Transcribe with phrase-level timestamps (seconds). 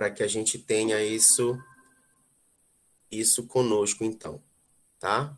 [0.00, 1.62] para que a gente tenha isso
[3.10, 4.42] isso conosco então,
[4.98, 5.36] tá?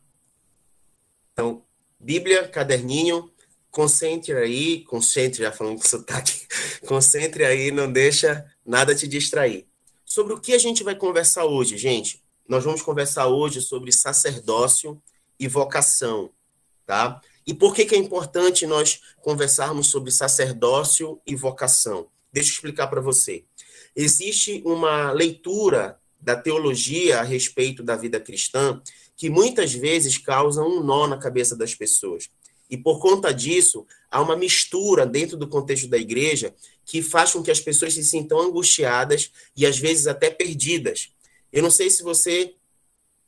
[1.33, 1.65] Então,
[1.99, 3.29] Bíblia, caderninho,
[3.73, 6.47] concentre aí, concentre, já falando com sotaque,
[6.87, 9.67] concentre aí, não deixa nada te distrair.
[10.05, 12.23] Sobre o que a gente vai conversar hoje, gente?
[12.47, 15.03] Nós vamos conversar hoje sobre sacerdócio
[15.41, 16.31] e vocação,
[16.87, 17.21] tá?
[17.45, 22.09] E por que, que é importante nós conversarmos sobre sacerdócio e vocação?
[22.33, 23.45] Deixa eu explicar para você.
[23.95, 28.81] Existe uma leitura da teologia a respeito da vida cristã
[29.17, 32.29] que muitas vezes causa um nó na cabeça das pessoas.
[32.71, 36.55] E por conta disso, há uma mistura dentro do contexto da igreja
[36.87, 41.11] que faz com que as pessoas se sintam angustiadas e às vezes até perdidas.
[41.53, 42.55] Eu não sei se você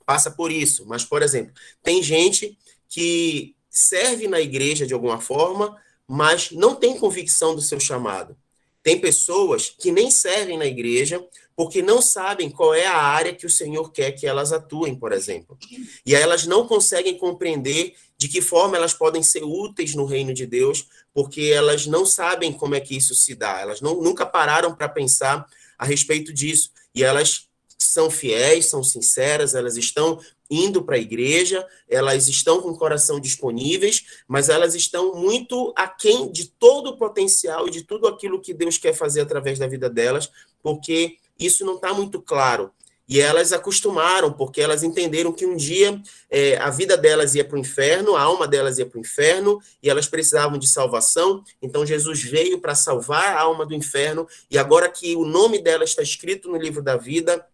[0.06, 1.52] passa por isso, mas, por exemplo,
[1.82, 2.56] tem gente
[2.88, 5.76] que serve na igreja de alguma forma,
[6.06, 8.36] mas não tem convicção do seu chamado.
[8.84, 13.46] Tem pessoas que nem servem na igreja porque não sabem qual é a área que
[13.46, 15.56] o Senhor quer que elas atuem, por exemplo.
[16.04, 20.34] E aí elas não conseguem compreender de que forma elas podem ser úteis no reino
[20.34, 23.58] de Deus, porque elas não sabem como é que isso se dá.
[23.58, 25.46] Elas não, nunca pararam para pensar
[25.78, 26.70] a respeito disso.
[26.94, 30.20] E elas são fiéis, são sinceras, elas estão
[30.54, 36.30] indo para a igreja, elas estão com o coração disponíveis, mas elas estão muito aquém
[36.30, 39.90] de todo o potencial e de tudo aquilo que Deus quer fazer através da vida
[39.90, 40.30] delas,
[40.62, 42.70] porque isso não está muito claro.
[43.06, 47.56] E elas acostumaram, porque elas entenderam que um dia é, a vida delas ia para
[47.56, 51.44] o inferno, a alma delas ia para o inferno, e elas precisavam de salvação.
[51.60, 55.84] Então Jesus veio para salvar a alma do inferno, e agora que o nome dela
[55.84, 57.46] está escrito no livro da vida,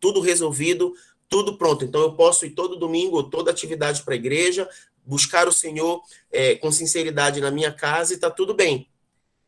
[0.00, 0.92] tudo resolvido,
[1.32, 1.82] tudo pronto.
[1.82, 4.68] Então eu posso ir todo domingo, toda atividade para a igreja,
[5.02, 8.86] buscar o Senhor é, com sinceridade na minha casa e está tudo bem.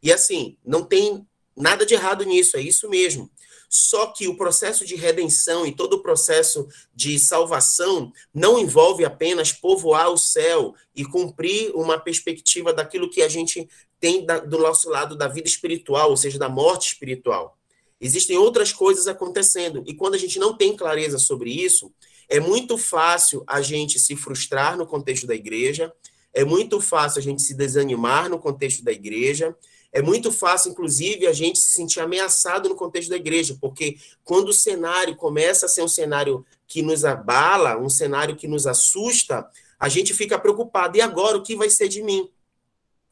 [0.03, 3.31] E assim, não tem nada de errado nisso, é isso mesmo.
[3.69, 9.53] Só que o processo de redenção e todo o processo de salvação não envolve apenas
[9.53, 13.69] povoar o céu e cumprir uma perspectiva daquilo que a gente
[14.01, 17.58] tem do nosso lado da vida espiritual, ou seja, da morte espiritual.
[18.01, 19.83] Existem outras coisas acontecendo.
[19.87, 21.93] E quando a gente não tem clareza sobre isso,
[22.29, 25.93] é muito fácil a gente se frustrar no contexto da igreja,
[26.33, 29.57] é muito fácil a gente se desanimar no contexto da igreja,
[29.93, 34.49] é muito fácil, inclusive, a gente se sentir ameaçado no contexto da igreja, porque quando
[34.49, 39.49] o cenário começa a ser um cenário que nos abala, um cenário que nos assusta,
[39.79, 40.97] a gente fica preocupado.
[40.97, 42.29] E agora, o que vai ser de mim?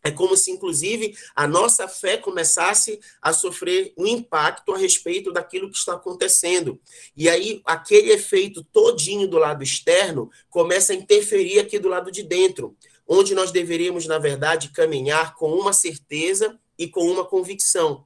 [0.04, 5.70] É como se, inclusive, a nossa fé começasse a sofrer um impacto a respeito daquilo
[5.70, 6.80] que está acontecendo.
[7.16, 12.24] E aí, aquele efeito todinho do lado externo começa a interferir aqui do lado de
[12.24, 12.76] dentro,
[13.06, 18.04] onde nós deveríamos, na verdade, caminhar com uma certeza e com uma convicção.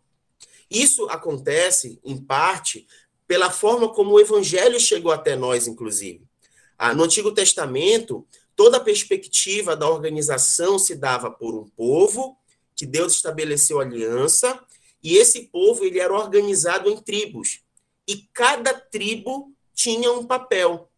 [0.70, 2.86] Isso acontece, em parte,
[3.26, 6.26] pela forma como o evangelho chegou até nós, inclusive.
[6.76, 12.36] Ah, no Antigo Testamento, toda a perspectiva da organização se dava por um povo
[12.74, 14.58] que Deus estabeleceu aliança
[15.02, 17.60] e esse povo ele era organizado em tribos
[18.08, 20.90] e cada tribo tinha um papel.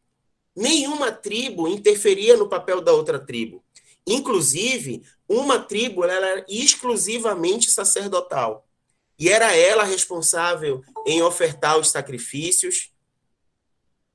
[0.54, 3.62] Nenhuma tribo interferia no papel da outra tribo.
[4.06, 8.66] Inclusive, uma tribo ela era exclusivamente sacerdotal.
[9.18, 12.92] E era ela responsável em ofertar os sacrifícios,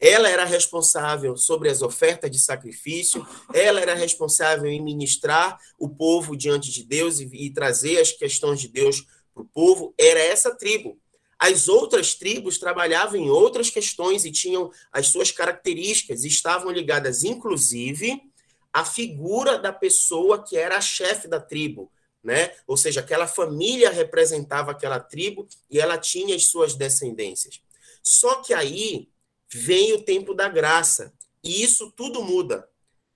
[0.05, 6.35] ela era responsável sobre as ofertas de sacrifício, ela era responsável em ministrar o povo
[6.35, 9.93] diante de Deus e, e trazer as questões de Deus para o povo.
[9.97, 10.99] Era essa tribo.
[11.39, 18.21] As outras tribos trabalhavam em outras questões e tinham as suas características, estavam ligadas, inclusive,
[18.73, 21.89] à figura da pessoa que era a chefe da tribo.
[22.21, 22.53] Né?
[22.67, 27.61] Ou seja, aquela família representava aquela tribo e ela tinha as suas descendências.
[28.01, 29.07] Só que aí
[29.53, 31.13] vem o tempo da graça.
[31.43, 32.67] E isso tudo muda.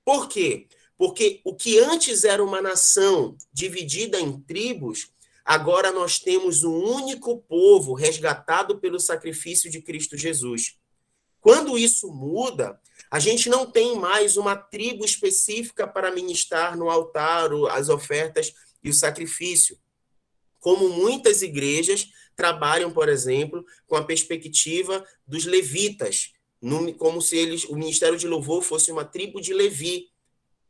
[0.04, 0.68] Por quê?
[0.98, 5.12] Porque o que antes era uma nação dividida em tribos,
[5.46, 10.78] agora nós temos um único povo resgatado pelo sacrifício de Cristo Jesus.
[11.40, 12.80] Quando isso muda,
[13.10, 18.90] a gente não tem mais uma tribo específica para ministrar no altar as ofertas e
[18.90, 19.78] o sacrifício.
[20.60, 26.34] Como muitas igrejas trabalham, por exemplo, com a perspectiva dos levitas,
[26.98, 30.10] como se eles, o ministério de louvor fosse uma tribo de Levi.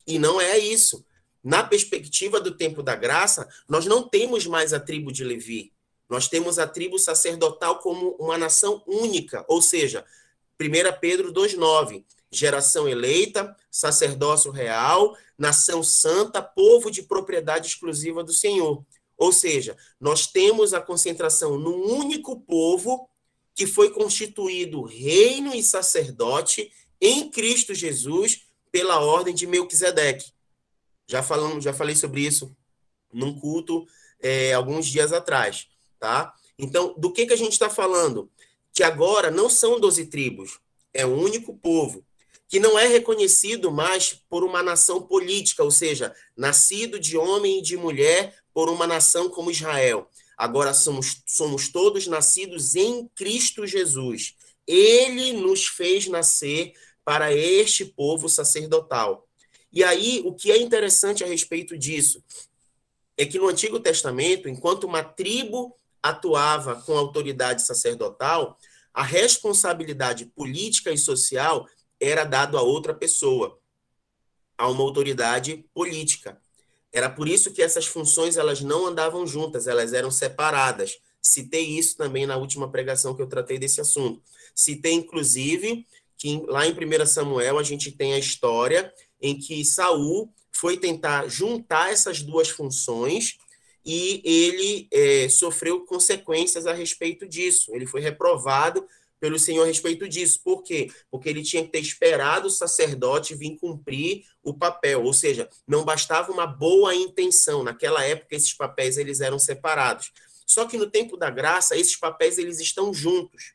[0.06, 1.04] E não é isso.
[1.42, 5.72] Na perspectiva do tempo da graça, nós não temos mais a tribo de Levi.
[6.08, 10.04] Nós temos a tribo sacerdotal como uma nação única, ou seja,
[10.60, 18.82] 1 Pedro 2,9, geração eleita, sacerdócio real, nação santa, povo de propriedade exclusiva do Senhor.
[19.18, 23.10] Ou seja, nós temos a concentração num único povo
[23.54, 26.70] que foi constituído reino e sacerdote
[27.00, 30.32] em Cristo Jesus pela ordem de Melquisedeque.
[31.08, 32.56] Já falamos, já falei sobre isso
[33.12, 33.84] num culto
[34.20, 35.66] é, alguns dias atrás,
[35.98, 36.32] tá?
[36.56, 38.30] Então, do que que a gente está falando?
[38.72, 40.60] Que agora não são doze tribos,
[40.92, 42.04] é um único povo
[42.48, 47.62] que não é reconhecido mais por uma nação política, ou seja, nascido de homem e
[47.62, 50.10] de mulher por uma nação como Israel.
[50.36, 54.34] Agora somos, somos todos nascidos em Cristo Jesus.
[54.66, 56.72] Ele nos fez nascer
[57.04, 59.28] para este povo sacerdotal.
[59.72, 62.20] E aí, o que é interessante a respeito disso
[63.16, 68.58] é que no Antigo Testamento, enquanto uma tribo atuava com autoridade sacerdotal,
[68.92, 71.64] a responsabilidade política e social
[72.00, 73.56] era dado a outra pessoa,
[74.58, 76.42] a uma autoridade política.
[76.98, 80.98] Era por isso que essas funções elas não andavam juntas, elas eram separadas.
[81.22, 84.20] Citei isso também na última pregação que eu tratei desse assunto.
[84.52, 85.86] Citei inclusive
[86.16, 88.92] que lá em 1 Samuel a gente tem a história
[89.22, 93.38] em que Saul foi tentar juntar essas duas funções
[93.84, 97.72] e ele é, sofreu consequências a respeito disso.
[97.76, 98.84] Ele foi reprovado
[99.20, 100.40] pelo Senhor a respeito disso.
[100.42, 100.90] Por quê?
[101.10, 105.84] Porque ele tinha que ter esperado o sacerdote vir cumprir o papel, ou seja, não
[105.84, 107.62] bastava uma boa intenção.
[107.62, 110.12] Naquela época esses papéis eles eram separados.
[110.46, 113.54] Só que no tempo da graça esses papéis eles estão juntos.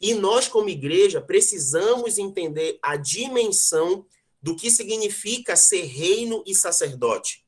[0.00, 4.04] E nós como igreja precisamos entender a dimensão
[4.42, 7.44] do que significa ser reino e sacerdote.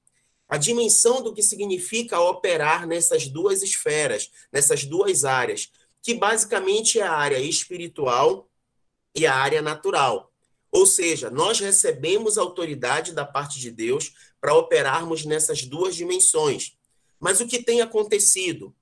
[0.49, 5.71] A dimensão do que significa operar nessas duas esferas, nessas duas áreas
[6.07, 8.49] que basicamente é a área espiritual
[9.13, 10.33] e a área natural.
[10.71, 16.77] Ou seja, nós recebemos autoridade da parte de Deus para operarmos nessas duas dimensões.
[17.19, 18.73] Mas o que tem acontecido?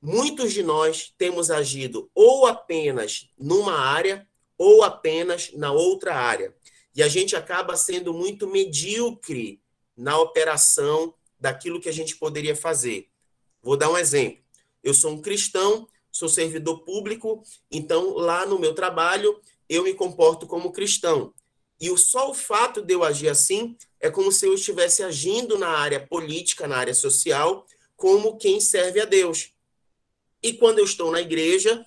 [0.00, 4.24] Muitos de nós temos agido ou apenas numa área
[4.56, 6.54] ou apenas na outra área.
[6.94, 9.60] E a gente acaba sendo muito medíocre
[9.96, 13.10] na operação daquilo que a gente poderia fazer.
[13.60, 14.44] Vou dar um exemplo.
[14.80, 15.88] Eu sou um cristão,
[16.18, 21.32] sou servidor público, então lá no meu trabalho eu me comporto como cristão.
[21.80, 25.68] E só o fato de eu agir assim é como se eu estivesse agindo na
[25.68, 27.64] área política, na área social,
[27.96, 29.52] como quem serve a Deus.
[30.42, 31.84] E quando eu estou na igreja,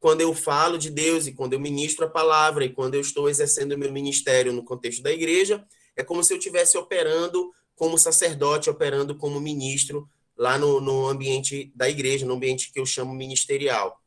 [0.00, 3.28] quando eu falo de Deus e quando eu ministro a palavra e quando eu estou
[3.28, 5.64] exercendo o meu ministério no contexto da igreja,
[5.96, 11.72] é como se eu estivesse operando como sacerdote, operando como ministro lá no, no ambiente
[11.74, 14.00] da igreja, no ambiente que eu chamo ministerial.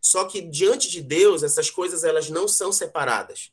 [0.00, 3.52] Só que diante de Deus, essas coisas elas não são separadas.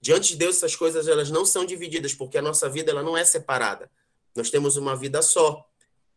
[0.00, 3.16] Diante de Deus, essas coisas elas não são divididas, porque a nossa vida ela não
[3.16, 3.90] é separada.
[4.34, 5.64] Nós temos uma vida só.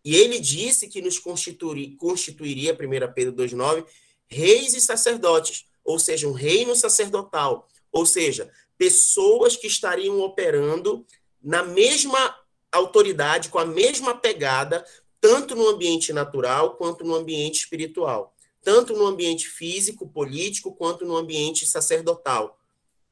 [0.03, 3.85] E ele disse que nos constituiria, constituiria 1 Pedro 2,9,
[4.27, 11.05] reis e sacerdotes, ou seja, um reino sacerdotal, ou seja, pessoas que estariam operando
[11.41, 12.35] na mesma
[12.71, 14.85] autoridade, com a mesma pegada,
[15.19, 21.15] tanto no ambiente natural quanto no ambiente espiritual, tanto no ambiente físico, político, quanto no
[21.15, 22.59] ambiente sacerdotal.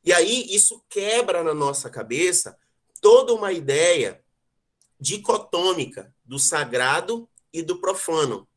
[0.04, 2.58] E aí isso quebra na nossa cabeça
[3.02, 4.22] toda uma ideia
[5.00, 8.48] dicotômica do sagrado e do profano.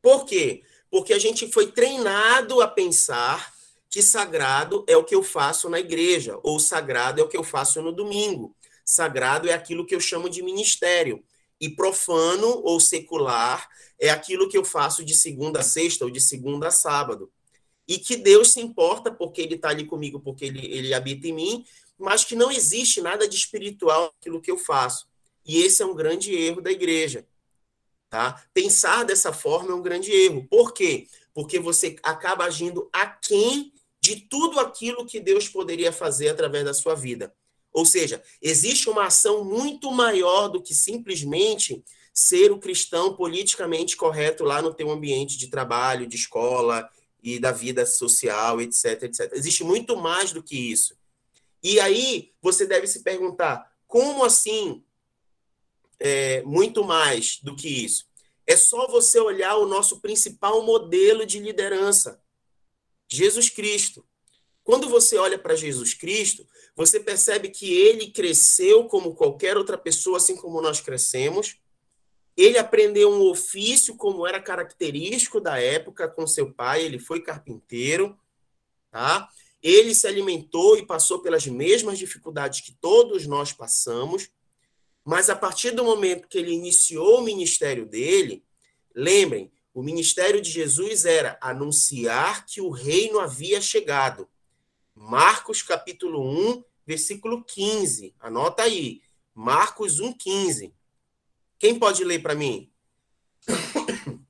[0.00, 0.62] Por quê?
[0.90, 3.52] Porque a gente foi treinado a pensar
[3.88, 7.44] que sagrado é o que eu faço na igreja, ou sagrado é o que eu
[7.44, 8.56] faço no domingo.
[8.84, 11.22] Sagrado é aquilo que eu chamo de ministério.
[11.62, 16.20] E profano ou secular é aquilo que eu faço de segunda a sexta ou de
[16.20, 17.30] segunda a sábado.
[17.86, 21.32] E que Deus se importa porque Ele está ali comigo, porque ele, ele habita em
[21.32, 21.64] mim,
[21.96, 25.06] mas que não existe nada de espiritual naquilo que eu faço.
[25.46, 27.24] E esse é um grande erro da igreja.
[28.10, 28.44] Tá?
[28.52, 30.44] Pensar dessa forma é um grande erro.
[30.50, 31.06] Por quê?
[31.32, 36.96] Porque você acaba agindo aquém de tudo aquilo que Deus poderia fazer através da sua
[36.96, 37.32] vida.
[37.72, 44.44] Ou seja, existe uma ação muito maior do que simplesmente ser o cristão politicamente correto
[44.44, 46.88] lá no teu ambiente de trabalho, de escola
[47.22, 49.32] e da vida social, etc, etc.
[49.32, 50.94] Existe muito mais do que isso.
[51.62, 54.84] E aí você deve se perguntar, como assim
[55.98, 58.06] é, muito mais do que isso?
[58.46, 62.20] É só você olhar o nosso principal modelo de liderança,
[63.08, 64.04] Jesus Cristo.
[64.64, 70.18] Quando você olha para Jesus Cristo, você percebe que ele cresceu como qualquer outra pessoa,
[70.18, 71.56] assim como nós crescemos.
[72.36, 78.18] Ele aprendeu um ofício como era característico da época com seu pai, ele foi carpinteiro,
[78.90, 79.28] tá?
[79.62, 84.30] Ele se alimentou e passou pelas mesmas dificuldades que todos nós passamos,
[85.04, 88.44] mas a partir do momento que ele iniciou o ministério dele,
[88.94, 94.28] lembrem, O ministério de Jesus era anunciar que o reino havia chegado.
[94.94, 98.14] Marcos capítulo 1, versículo 15.
[98.20, 99.02] Anota aí.
[99.34, 100.74] Marcos 1, 15.
[101.58, 102.70] Quem pode ler para mim?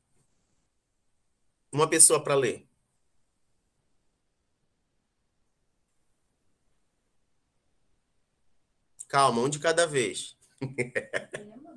[1.73, 2.67] Uma pessoa para ler.
[9.09, 10.37] Calma, um de cada vez.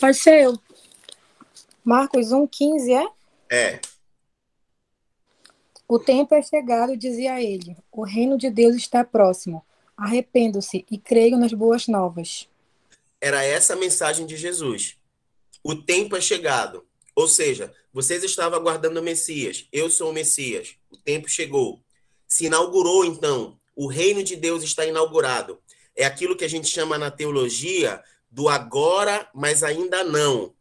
[0.00, 0.58] Pode ser eu.
[1.84, 3.06] Marcos 1, 15, é?
[3.50, 3.80] É.
[5.86, 7.76] O tempo é chegado, dizia ele.
[7.92, 9.62] O reino de Deus está próximo.
[9.94, 12.48] Arrependo-se e creio nas boas novas.
[13.20, 14.96] Era essa a mensagem de Jesus.
[15.62, 16.86] O tempo é chegado.
[17.14, 19.66] Ou seja, vocês estavam aguardando o Messias.
[19.70, 20.76] Eu sou o Messias.
[20.90, 21.82] O tempo chegou.
[22.26, 23.58] Se inaugurou, então.
[23.76, 25.60] O reino de Deus está inaugurado.
[25.94, 30.54] É aquilo que a gente chama na teologia do agora, mas ainda não.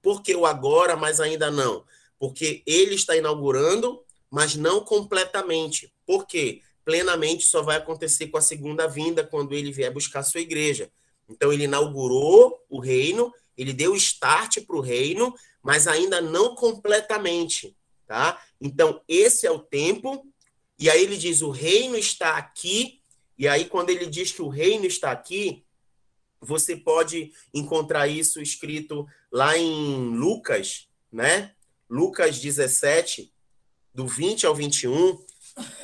[0.00, 1.84] Por que o agora, mas ainda não?
[2.18, 5.92] Porque ele está inaugurando, mas não completamente.
[6.06, 6.62] Por quê?
[6.84, 10.90] Plenamente só vai acontecer com a segunda vinda, quando ele vier buscar sua igreja.
[11.28, 17.76] Então, ele inaugurou o reino, ele deu start para o reino, mas ainda não completamente,
[18.06, 18.40] tá?
[18.60, 20.24] Então, esse é o tempo,
[20.78, 23.02] e aí ele diz: o reino está aqui,
[23.36, 25.65] e aí, quando ele diz que o reino está aqui,
[26.40, 31.52] você pode encontrar isso escrito lá em Lucas, né?
[31.88, 33.32] Lucas 17,
[33.94, 35.18] do 20 ao 21,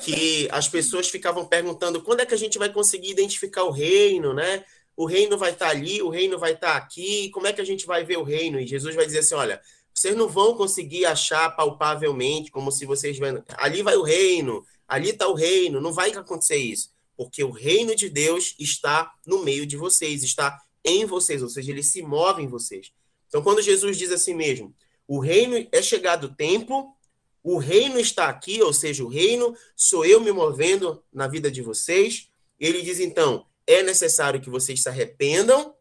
[0.04, 4.34] que as pessoas ficavam perguntando quando é que a gente vai conseguir identificar o reino,
[4.34, 4.64] né?
[4.96, 7.60] o reino vai estar tá ali, o reino vai estar tá aqui, como é que
[7.60, 8.60] a gente vai ver o reino?
[8.60, 9.60] E Jesus vai dizer assim: olha,
[9.94, 13.18] vocês não vão conseguir achar palpavelmente, como se vocês
[13.56, 16.90] ali vai o reino, ali está o reino, não vai acontecer isso,
[17.22, 21.70] porque o reino de Deus está no meio de vocês, está em vocês, ou seja,
[21.70, 22.92] ele se move em vocês.
[23.28, 24.74] Então, quando Jesus diz assim mesmo,
[25.06, 26.96] o reino é chegado o tempo,
[27.40, 31.62] o reino está aqui, ou seja, o reino sou eu me movendo na vida de
[31.62, 32.28] vocês.
[32.58, 35.76] Ele diz então, é necessário que vocês se arrependam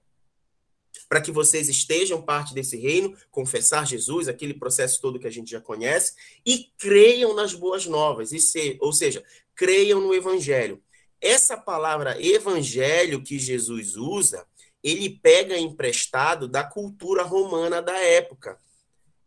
[1.09, 5.49] para que vocês estejam parte desse reino, confessar Jesus, aquele processo todo que a gente
[5.49, 6.13] já conhece,
[6.45, 9.23] e creiam nas boas novas, e se, ou seja,
[9.55, 10.81] creiam no evangelho.
[11.21, 14.45] Essa palavra evangelho que Jesus usa,
[14.83, 18.59] ele pega emprestado da cultura romana da época,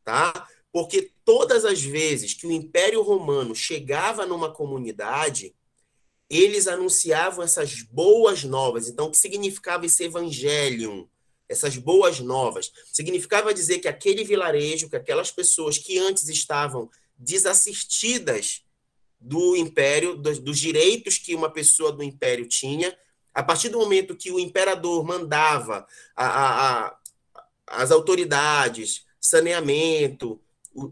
[0.02, 0.48] tá?
[0.72, 5.54] Porque todas as vezes que o Império Romano chegava numa comunidade,
[6.28, 8.88] eles anunciavam essas boas novas.
[8.88, 11.08] Então, o que significava esse evangelium?
[11.48, 12.72] Essas boas novas.
[12.92, 18.63] Significava dizer que aquele vilarejo, que aquelas pessoas que antes estavam desassistidas
[19.20, 22.96] do império, dos, dos direitos que uma pessoa do império tinha,
[23.32, 26.98] a partir do momento que o imperador mandava a, a, a,
[27.66, 30.40] as autoridades, saneamento,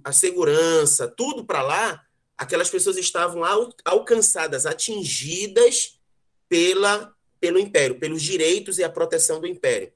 [0.02, 2.04] a segurança, tudo para lá,
[2.36, 6.00] aquelas pessoas estavam al alcançadas, atingidas
[6.48, 9.92] pela, pelo império, pelos direitos e a proteção do império.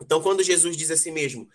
[0.00, 1.48] Então, quando Jesus diz assim mesmo,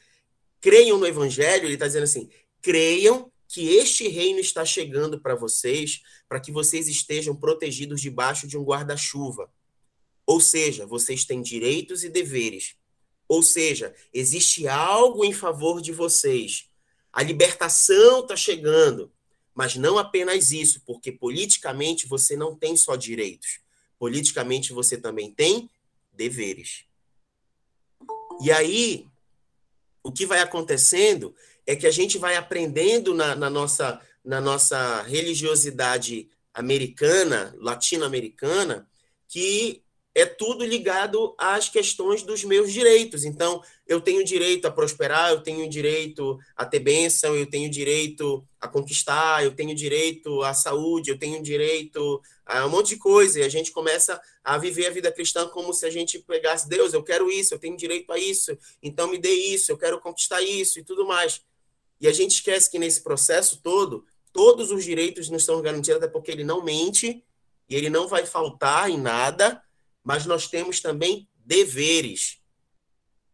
[0.60, 2.30] creiam no evangelho, ele está dizendo assim:
[2.62, 8.56] creiam que este reino está chegando para vocês, para que vocês estejam protegidos debaixo de
[8.56, 9.52] um guarda-chuva.
[10.24, 12.76] Ou seja, vocês têm direitos e deveres.
[13.28, 16.70] Ou seja, existe algo em favor de vocês.
[17.12, 19.12] A libertação está chegando.
[19.56, 23.60] Mas não apenas isso, porque politicamente você não tem só direitos.
[23.98, 25.68] Politicamente você também tem
[26.14, 26.86] deveres.
[28.42, 29.08] E aí,
[30.04, 31.36] o que vai acontecendo
[31.70, 38.90] é que a gente vai aprendendo na, na nossa, na nossa religiosidade americana, latino-americana,
[39.28, 39.84] que
[40.16, 43.24] é tudo ligado às questões dos meus direitos.
[43.24, 48.44] Então, eu tenho direito a prosperar, eu tenho direito a ter bênção, eu tenho direito
[48.60, 53.40] a conquistar, eu tenho direito à saúde, eu tenho direito a um monte de coisa.
[53.40, 56.94] E a gente começa a viver a vida cristã como se a gente pegasse Deus,
[56.94, 60.42] eu quero isso, eu tenho direito a isso, então me dê isso, eu quero conquistar
[60.42, 61.48] isso e tudo mais.
[62.00, 66.08] E a gente esquece que nesse processo todo, todos os direitos nos são garantidos, até
[66.08, 67.24] porque ele não mente
[67.68, 69.62] e ele não vai faltar em nada
[70.04, 72.42] mas nós temos também deveres.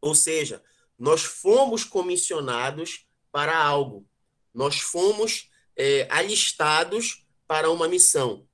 [0.01, 0.63] Ou seja,
[0.97, 4.05] nós fomos comissionados para algo,
[4.53, 8.47] nós fomos é, alistados para uma missão.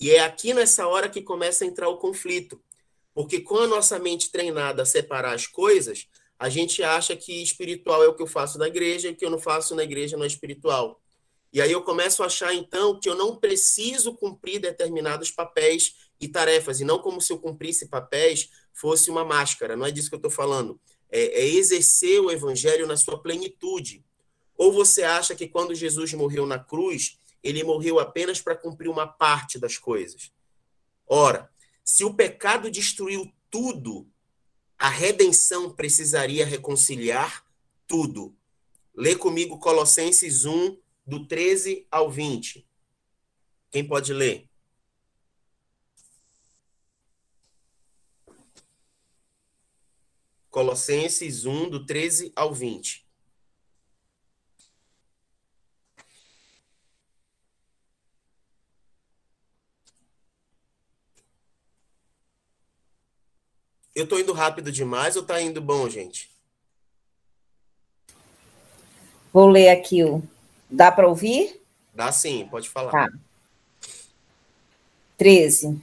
[0.00, 2.62] E é aqui nessa hora que começa a entrar o conflito.
[3.14, 6.08] Porque com a nossa mente treinada a separar as coisas,
[6.42, 9.24] a gente acha que espiritual é o que eu faço na igreja e o que
[9.24, 11.00] eu não faço na igreja não é espiritual.
[11.52, 16.26] E aí eu começo a achar, então, que eu não preciso cumprir determinados papéis e
[16.26, 19.76] tarefas, e não como se eu cumprisse papéis fosse uma máscara.
[19.76, 20.80] Não é disso que eu estou falando.
[21.08, 24.04] É, é exercer o evangelho na sua plenitude.
[24.56, 29.06] Ou você acha que quando Jesus morreu na cruz, ele morreu apenas para cumprir uma
[29.06, 30.32] parte das coisas?
[31.06, 31.48] Ora,
[31.84, 34.08] se o pecado destruiu tudo,
[34.82, 37.46] a redenção precisaria reconciliar
[37.86, 38.36] tudo.
[38.92, 42.66] Lê comigo Colossenses 1, do 13 ao 20.
[43.70, 44.50] Quem pode ler?
[50.50, 53.06] Colossenses 1, do 13 ao 20.
[64.02, 66.28] Eu tô indo rápido demais ou tá indo bom, gente?
[69.32, 70.20] Vou ler aqui o.
[70.68, 71.62] Dá para ouvir?
[71.94, 72.90] Dá sim, pode falar.
[72.90, 73.08] Tá.
[75.16, 75.80] 13.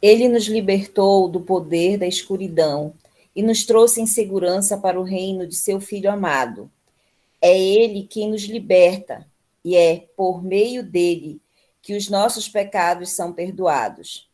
[0.00, 2.94] Ele nos libertou do poder da escuridão
[3.34, 6.70] e nos trouxe em segurança para o reino de seu Filho amado.
[7.42, 9.28] É Ele quem nos liberta,
[9.64, 11.40] e é por meio dele
[11.82, 14.32] que os nossos pecados são perdoados.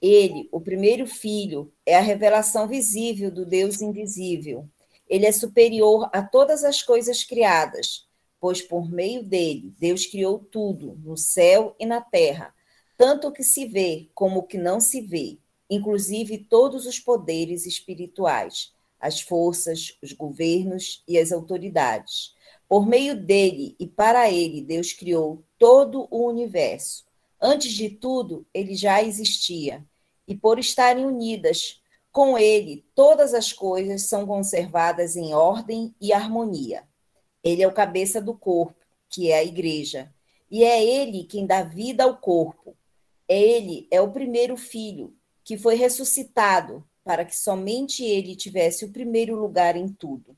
[0.00, 4.68] Ele, o primeiro filho, é a revelação visível do Deus invisível.
[5.08, 8.06] Ele é superior a todas as coisas criadas,
[8.40, 12.54] pois por meio dele Deus criou tudo, no céu e na terra,
[12.96, 15.38] tanto o que se vê como o que não se vê,
[15.68, 22.34] inclusive todos os poderes espirituais, as forças, os governos e as autoridades.
[22.68, 27.07] Por meio dele e para ele, Deus criou todo o universo.
[27.40, 29.86] Antes de tudo, ele já existia,
[30.26, 31.80] e por estarem unidas
[32.10, 36.82] com ele, todas as coisas são conservadas em ordem e harmonia.
[37.44, 38.74] Ele é o cabeça do corpo,
[39.08, 40.12] que é a igreja,
[40.50, 42.76] e é ele quem dá vida ao corpo.
[43.28, 45.14] Ele é o primeiro filho
[45.44, 50.36] que foi ressuscitado para que somente ele tivesse o primeiro lugar em tudo,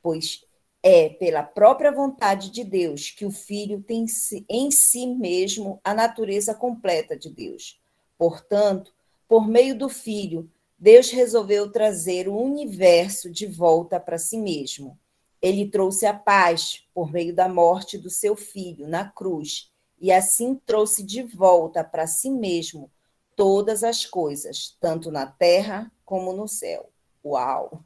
[0.00, 0.44] pois
[0.82, 4.04] é pela própria vontade de Deus que o filho tem
[4.48, 7.80] em si mesmo a natureza completa de Deus.
[8.18, 8.92] Portanto,
[9.28, 14.98] por meio do filho, Deus resolveu trazer o universo de volta para si mesmo.
[15.40, 20.60] Ele trouxe a paz por meio da morte do seu filho na cruz e assim
[20.66, 22.90] trouxe de volta para si mesmo
[23.36, 26.90] todas as coisas, tanto na terra como no céu.
[27.24, 27.82] Uau!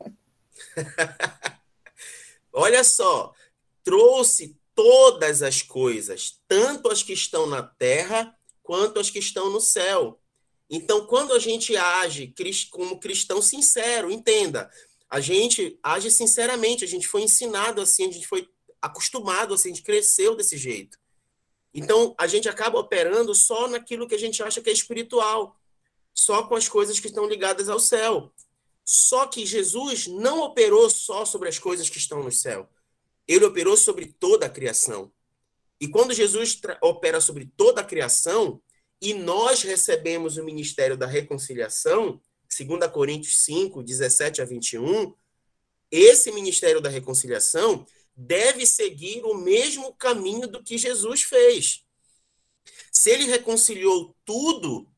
[2.58, 3.34] Olha só,
[3.84, 9.60] trouxe todas as coisas, tanto as que estão na terra quanto as que estão no
[9.60, 10.18] céu.
[10.70, 12.32] Então, quando a gente age
[12.70, 14.70] como cristão sincero, entenda,
[15.10, 18.48] a gente age sinceramente, a gente foi ensinado assim, a gente foi
[18.80, 20.98] acostumado assim, a gente cresceu desse jeito.
[21.74, 25.60] Então, a gente acaba operando só naquilo que a gente acha que é espiritual,
[26.14, 28.32] só com as coisas que estão ligadas ao céu.
[28.88, 32.70] Só que Jesus não operou só sobre as coisas que estão no céu.
[33.26, 35.12] Ele operou sobre toda a criação.
[35.80, 38.62] E quando Jesus opera sobre toda a criação,
[39.00, 45.12] e nós recebemos o ministério da reconciliação, 2 Coríntios 5, 17 a 21,
[45.90, 47.84] esse ministério da reconciliação
[48.16, 51.84] deve seguir o mesmo caminho do que Jesus fez.
[52.92, 54.88] Se ele reconciliou tudo,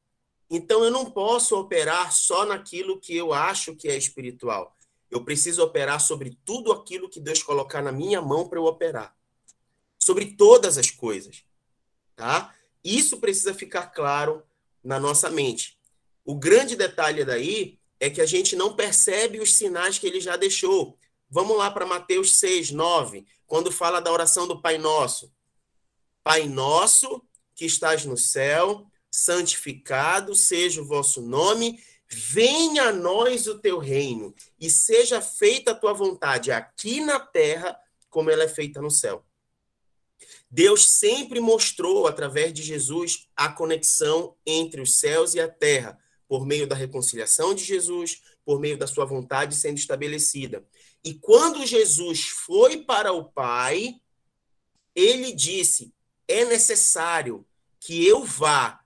[0.51, 4.75] então eu não posso operar só naquilo que eu acho que é espiritual.
[5.11, 9.15] Eu preciso operar sobre tudo aquilo que Deus colocar na minha mão para eu operar.
[9.99, 11.45] Sobre todas as coisas.
[12.17, 12.55] Tá?
[12.83, 14.43] Isso precisa ficar claro
[14.83, 15.79] na nossa mente.
[16.25, 20.37] O grande detalhe daí é que a gente não percebe os sinais que ele já
[20.37, 20.99] deixou.
[21.29, 25.33] Vamos lá para Mateus 6, 9, quando fala da oração do Pai Nosso.
[26.23, 27.23] Pai Nosso,
[27.55, 34.35] que estás no céu, santificado seja o vosso nome, venha a nós o teu reino,
[34.59, 39.25] e seja feita a tua vontade aqui na terra, como ela é feita no céu.
[40.51, 46.47] Deus sempre mostrou, através de Jesus, a conexão entre os céus e a terra, por
[46.47, 50.67] meio da reconciliação de Jesus, por meio da sua vontade sendo estabelecida.
[51.05, 54.01] E quando Jesus foi para o Pai,
[54.95, 55.93] ele disse:
[56.27, 57.47] é necessário
[57.81, 58.81] que eu vá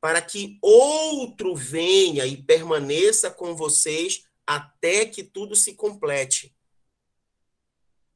[0.00, 6.54] para que outro venha e permaneça com vocês até que tudo se complete.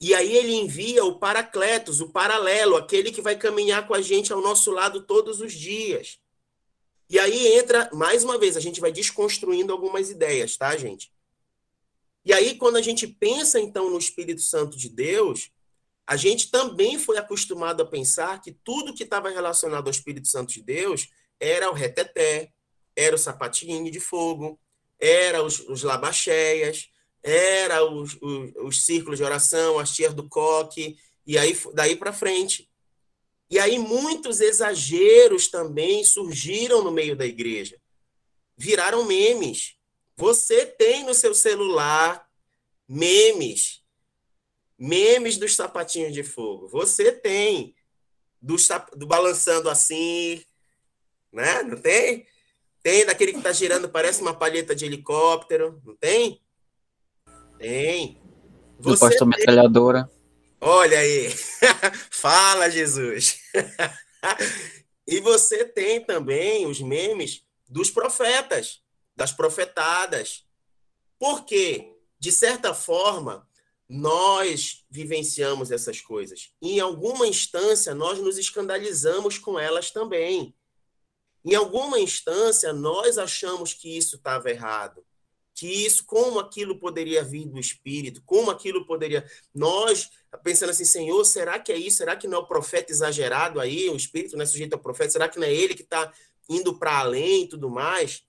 [0.00, 4.32] E aí ele envia o Paracletos, o paralelo, aquele que vai caminhar com a gente
[4.32, 6.18] ao nosso lado todos os dias.
[7.08, 11.12] E aí entra, mais uma vez, a gente vai desconstruindo algumas ideias, tá, gente?
[12.24, 15.50] E aí, quando a gente pensa, então, no Espírito Santo de Deus,
[16.06, 20.52] a gente também foi acostumado a pensar que tudo que estava relacionado ao Espírito Santo
[20.52, 21.08] de Deus
[21.42, 22.52] era o reteté,
[22.94, 24.60] era o sapatinho de fogo,
[25.00, 25.82] era os, os
[27.20, 32.12] era os, os, os, círculos de oração, as tias do coque, e aí daí para
[32.12, 32.70] frente.
[33.50, 37.76] E aí muitos exageros também surgiram no meio da igreja.
[38.56, 39.74] Viraram memes.
[40.16, 42.24] Você tem no seu celular
[42.88, 43.82] memes.
[44.78, 46.68] Memes dos sapatinhos de fogo.
[46.68, 47.74] Você tem
[48.40, 48.56] do,
[48.96, 50.42] do balançando assim,
[51.32, 51.62] né?
[51.62, 52.26] Não tem?
[52.82, 56.42] Tem daquele que está girando, parece uma palheta de helicóptero, não tem?
[57.58, 58.20] Tem.
[58.78, 59.28] Você do pastor tem...
[59.28, 60.10] metralhadora.
[60.60, 61.28] Olha aí.
[62.10, 63.40] Fala, Jesus.
[65.06, 68.82] e você tem também os memes dos profetas,
[69.16, 70.44] das profetadas.
[71.18, 71.96] Por quê?
[72.18, 73.46] De certa forma,
[73.88, 76.50] nós vivenciamos essas coisas.
[76.60, 80.54] Em alguma instância, nós nos escandalizamos com elas também.
[81.44, 85.04] Em alguma instância, nós achamos que isso estava errado,
[85.54, 89.28] que isso, como aquilo poderia vir do Espírito, como aquilo poderia.
[89.54, 90.10] Nós,
[90.42, 91.98] pensando assim, Senhor, será que é isso?
[91.98, 93.88] Será que não é o profeta exagerado aí?
[93.88, 95.10] O Espírito não é sujeito ao profeta?
[95.10, 96.12] Será que não é ele que está
[96.48, 98.22] indo para além e tudo mais?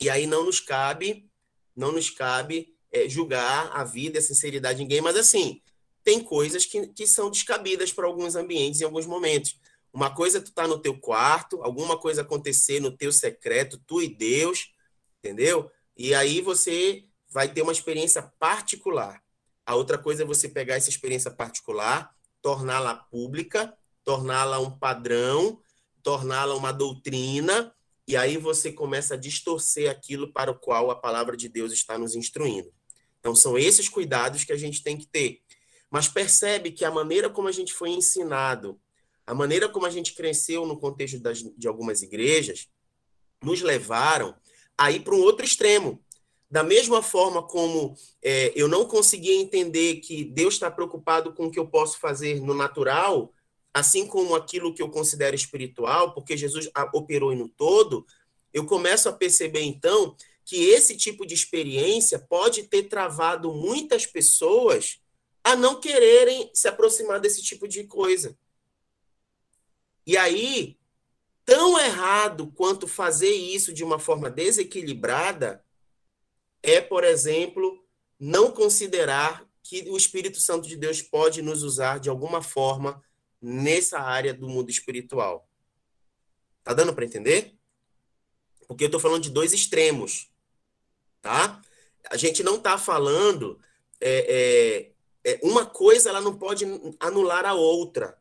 [0.00, 1.28] E aí não nos cabe,
[1.74, 5.60] não nos cabe é, julgar a vida e a sinceridade de ninguém, mas assim,
[6.04, 9.58] tem coisas que, que são descabidas para alguns ambientes em alguns momentos.
[9.96, 14.02] Uma coisa é tu tá no teu quarto, alguma coisa acontecer no teu secreto, tu
[14.02, 14.74] e Deus,
[15.18, 15.70] entendeu?
[15.96, 19.22] E aí você vai ter uma experiência particular.
[19.64, 25.62] A outra coisa é você pegar essa experiência particular, torná-la pública, torná-la um padrão,
[26.02, 27.74] torná-la uma doutrina,
[28.06, 31.96] e aí você começa a distorcer aquilo para o qual a palavra de Deus está
[31.96, 32.70] nos instruindo.
[33.18, 35.40] Então são esses cuidados que a gente tem que ter.
[35.90, 38.78] Mas percebe que a maneira como a gente foi ensinado
[39.26, 42.68] a maneira como a gente cresceu no contexto das, de algumas igrejas
[43.42, 44.34] nos levaram
[44.78, 46.00] a ir para um outro extremo.
[46.48, 51.50] Da mesma forma como é, eu não conseguia entender que Deus está preocupado com o
[51.50, 53.32] que eu posso fazer no natural,
[53.74, 58.06] assim como aquilo que eu considero espiritual, porque Jesus operou no todo,
[58.54, 65.00] eu começo a perceber então que esse tipo de experiência pode ter travado muitas pessoas
[65.42, 68.38] a não quererem se aproximar desse tipo de coisa.
[70.06, 70.78] E aí,
[71.44, 75.64] tão errado quanto fazer isso de uma forma desequilibrada
[76.62, 77.84] é, por exemplo,
[78.18, 83.02] não considerar que o Espírito Santo de Deus pode nos usar de alguma forma
[83.40, 85.48] nessa área do mundo espiritual.
[86.64, 87.54] Tá dando para entender?
[88.66, 90.30] Porque eu estou falando de dois extremos,
[91.22, 91.60] tá?
[92.10, 93.60] A gente não está falando
[94.00, 94.92] é,
[95.24, 96.64] é, é, uma coisa, ela não pode
[96.98, 98.18] anular a outra.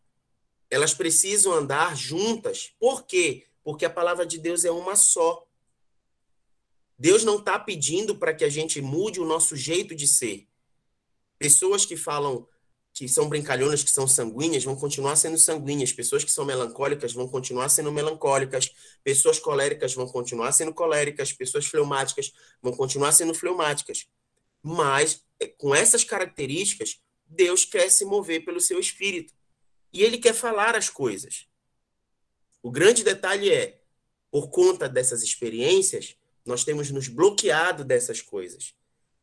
[0.69, 2.73] Elas precisam andar juntas.
[2.79, 3.45] Por quê?
[3.63, 5.45] Porque a palavra de Deus é uma só.
[6.97, 10.47] Deus não está pedindo para que a gente mude o nosso jeito de ser.
[11.37, 12.47] Pessoas que falam
[12.93, 15.91] que são brincalhonas, que são sanguíneas, vão continuar sendo sanguíneas.
[15.91, 18.71] Pessoas que são melancólicas vão continuar sendo melancólicas.
[19.03, 21.33] Pessoas coléricas vão continuar sendo coléricas.
[21.33, 24.07] Pessoas fleumáticas vão continuar sendo fleumáticas.
[24.63, 29.34] Mas, é, com essas características, Deus quer se mover pelo seu espírito
[29.95, 31.47] e ele quer falar as coisas.
[32.61, 33.79] O grande detalhe é,
[34.29, 38.75] por conta dessas experiências, nós temos nos bloqueado dessas coisas.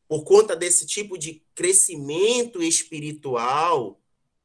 [0.08, 4.00] Por conta desse tipo de crescimento espiritual,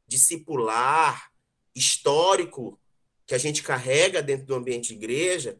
[0.05, 1.31] discipular,
[1.73, 2.77] histórico,
[3.25, 5.57] que a gente carrega dentro do ambiente de igreja,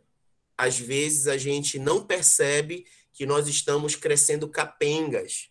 [0.58, 5.50] às vezes a gente não percebe que nós estamos crescendo capengas.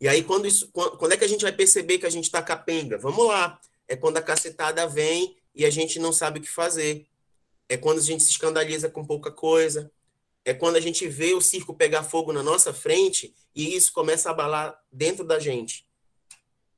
[0.00, 2.42] E aí, quando, isso, quando é que a gente vai perceber que a gente está
[2.42, 2.98] capenga?
[2.98, 3.58] Vamos lá.
[3.88, 7.06] É quando a cacetada vem e a gente não sabe o que fazer.
[7.68, 9.90] É quando a gente se escandaliza com pouca coisa.
[10.44, 14.28] É quando a gente vê o circo pegar fogo na nossa frente e isso começa
[14.28, 15.86] a abalar dentro da gente.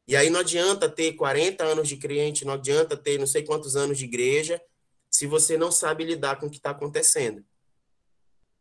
[0.06, 3.76] E aí não adianta ter 40 anos de crente, não adianta ter não sei quantos
[3.76, 4.62] anos de igreja,
[5.10, 7.44] se você não sabe lidar com o que está acontecendo.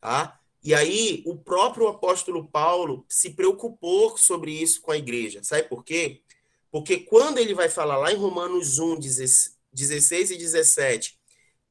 [0.01, 0.37] Tá?
[0.67, 5.41] E aí, o próprio apóstolo Paulo se preocupou sobre isso com a igreja.
[5.41, 6.21] Sabe por quê?
[6.69, 11.17] Porque quando ele vai falar lá em Romanos 1, 16 e 17,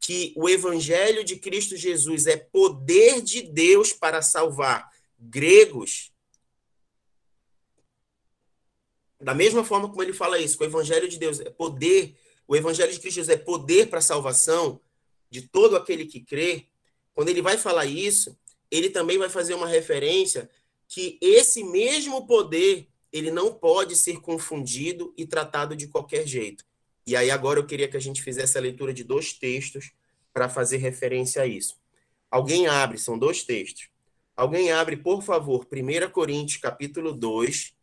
[0.01, 6.11] que o evangelho de Cristo Jesus é poder de Deus para salvar gregos,
[9.21, 12.17] da mesma forma como ele fala isso, que o evangelho de Deus é poder,
[12.49, 14.81] o evangelho de Cristo Jesus é poder para a salvação
[15.29, 16.67] de todo aquele que crê,
[17.13, 18.35] quando ele vai falar isso,
[18.70, 20.48] ele também vai fazer uma referência
[20.88, 26.64] que esse mesmo poder ele não pode ser confundido e tratado de qualquer jeito.
[27.07, 29.92] E aí agora eu queria que a gente fizesse a leitura de dois textos
[30.33, 31.79] para fazer referência a isso.
[32.31, 33.88] Alguém abre, são dois textos.
[34.37, 37.74] Alguém abre, por favor, 1 Coríntios capítulo 2,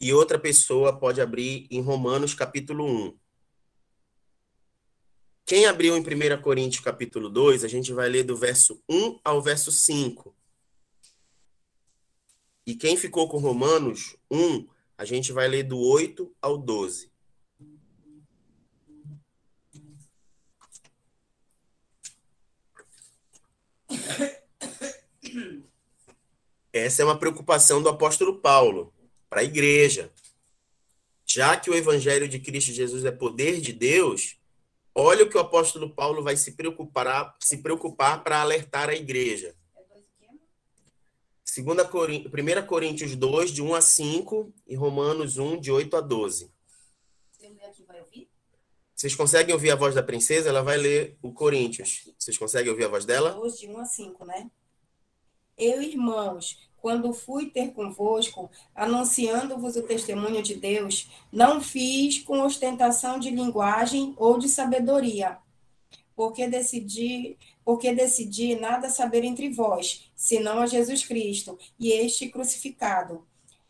[0.00, 3.18] e outra pessoa pode abrir em Romanos capítulo 1.
[5.46, 9.42] Quem abriu em 1 Coríntios capítulo 2, a gente vai ler do verso 1 ao
[9.42, 10.34] verso 5.
[12.66, 17.12] E quem ficou com Romanos 1, a gente vai ler do 8 ao 12.
[26.72, 28.94] Essa é uma preocupação do apóstolo Paulo
[29.28, 30.10] para a igreja.
[31.26, 34.38] Já que o evangelho de Cristo Jesus é poder de Deus,
[34.94, 39.54] olha o que o apóstolo Paulo vai se preocupar, se preocupar para alertar a igreja.
[41.44, 46.52] Segunda 1 Coríntios 2, de 1 a 5, e Romanos 1, de 8 a 12.
[48.94, 50.48] Vocês conseguem ouvir a voz da princesa?
[50.48, 52.10] Ela vai ler o Coríntios.
[52.18, 53.32] Vocês conseguem ouvir a voz dela?
[53.32, 54.50] 2, de 1 a 5, né?
[55.56, 63.18] Eu, irmãos, quando fui ter convosco, anunciando-vos o testemunho de Deus, não fiz com ostentação
[63.18, 65.38] de linguagem ou de sabedoria,
[66.14, 73.26] porque decidi, porque decidi nada saber entre vós, senão a Jesus Cristo e este crucificado.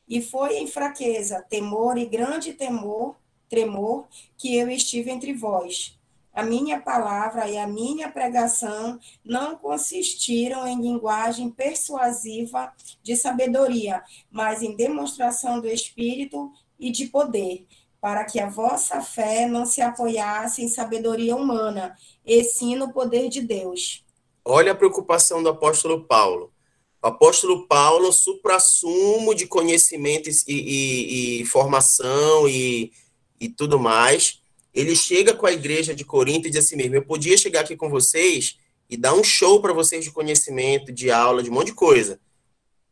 [0.08, 3.14] E foi em fraqueza, temor e grande temor,
[3.48, 5.96] tremor que eu estive entre vós.
[6.34, 12.72] A minha palavra e a minha pregação não consistiram em linguagem persuasiva
[13.04, 17.64] de sabedoria, mas em demonstração do Espírito e de poder,
[18.00, 23.28] para que a vossa fé não se apoiasse em sabedoria humana, e sim no poder
[23.28, 24.04] de Deus.
[24.44, 26.52] Olha a preocupação do apóstolo Paulo.
[27.00, 32.92] O apóstolo Paulo, supra-sumo de conhecimento e, e, e formação e,
[33.38, 34.42] e tudo mais,
[34.74, 37.76] ele chega com a igreja de Corinto e diz assim mesmo: eu podia chegar aqui
[37.76, 38.58] com vocês
[38.90, 42.20] e dar um show para vocês de conhecimento, de aula, de um monte de coisa.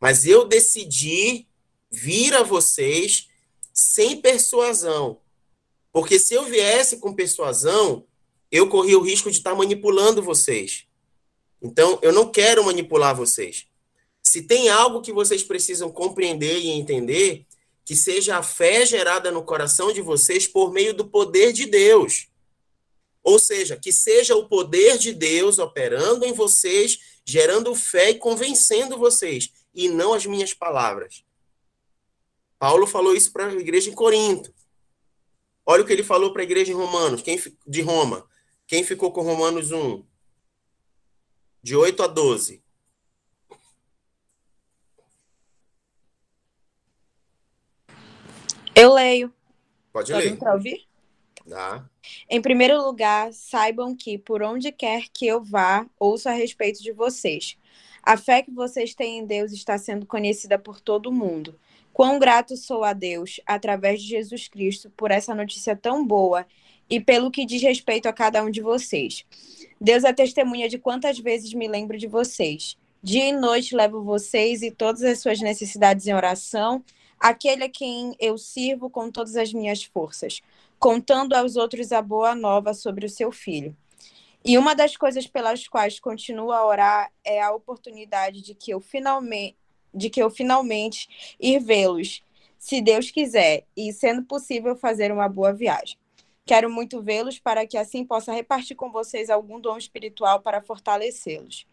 [0.00, 1.46] Mas eu decidi
[1.90, 3.28] vir a vocês
[3.72, 5.20] sem persuasão.
[5.92, 8.06] Porque se eu viesse com persuasão,
[8.50, 10.86] eu corria o risco de estar manipulando vocês.
[11.60, 13.66] Então, eu não quero manipular vocês.
[14.22, 17.46] Se tem algo que vocês precisam compreender e entender,
[17.84, 22.28] que seja a fé gerada no coração de vocês por meio do poder de Deus.
[23.22, 28.98] Ou seja, que seja o poder de Deus operando em vocês, gerando fé e convencendo
[28.98, 31.24] vocês, e não as minhas palavras.
[32.58, 34.52] Paulo falou isso para a igreja em Corinto.
[35.64, 38.26] Olha o que ele falou para a igreja em Romanos, quem, de Roma.
[38.66, 40.04] Quem ficou com Romanos 1?
[41.62, 42.62] De 8 a 12.
[48.74, 49.32] Eu leio.
[49.92, 50.38] Pode Podem ler.
[50.38, 50.86] para ouvir?
[51.46, 51.84] Dá.
[52.28, 56.92] Em primeiro lugar, saibam que, por onde quer que eu vá, ouço a respeito de
[56.92, 57.58] vocês.
[58.02, 61.58] A fé que vocês têm em Deus está sendo conhecida por todo mundo.
[61.92, 66.46] Quão grato sou a Deus, através de Jesus Cristo, por essa notícia tão boa
[66.88, 69.24] e pelo que diz respeito a cada um de vocês.
[69.80, 72.76] Deus é testemunha de quantas vezes me lembro de vocês.
[73.02, 76.82] Dia e noite levo vocês e todas as suas necessidades em oração
[77.22, 80.42] aquele a quem eu sirvo com todas as minhas forças,
[80.76, 83.76] contando aos outros a boa nova sobre o seu filho.
[84.44, 88.80] E uma das coisas pelas quais continuo a orar é a oportunidade de que eu
[88.80, 89.56] finalmente,
[89.94, 92.24] de que eu finalmente ir vê-los,
[92.58, 95.96] se Deus quiser, e sendo possível fazer uma boa viagem.
[96.44, 101.66] Quero muito vê-los para que assim possa repartir com vocês algum dom espiritual para fortalecê-los.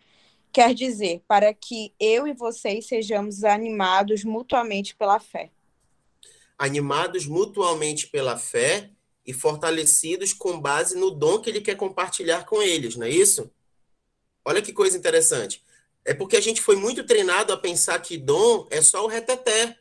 [0.51, 5.51] Quer dizer, para que eu e vocês sejamos animados mutuamente pela fé.
[6.57, 8.89] Animados mutuamente pela fé
[9.25, 13.51] e fortalecidos com base no dom que ele quer compartilhar com eles, não é isso?
[14.43, 15.63] Olha que coisa interessante.
[16.03, 19.77] É porque a gente foi muito treinado a pensar que dom é só o reteté.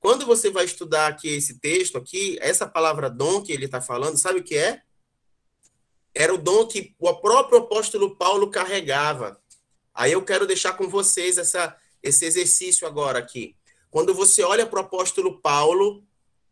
[0.00, 4.18] Quando você vai estudar aqui esse texto aqui, essa palavra dom que ele está falando,
[4.18, 4.82] sabe o que é?
[6.12, 9.40] Era o dom que o próprio apóstolo Paulo carregava.
[9.94, 13.56] Aí eu quero deixar com vocês essa, esse exercício agora aqui.
[13.90, 16.04] Quando você olha para o apóstolo Paulo,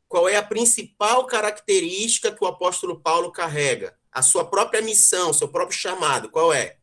[0.09, 3.97] qual é a principal característica que o apóstolo Paulo carrega?
[4.13, 6.77] A sua própria missão, seu próprio chamado, qual é?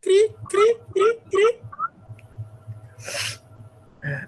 [0.00, 1.62] Cri, cri, cri, cri.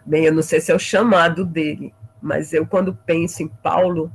[0.04, 4.12] Bem, eu não sei se é o chamado dele, mas eu, quando penso em Paulo,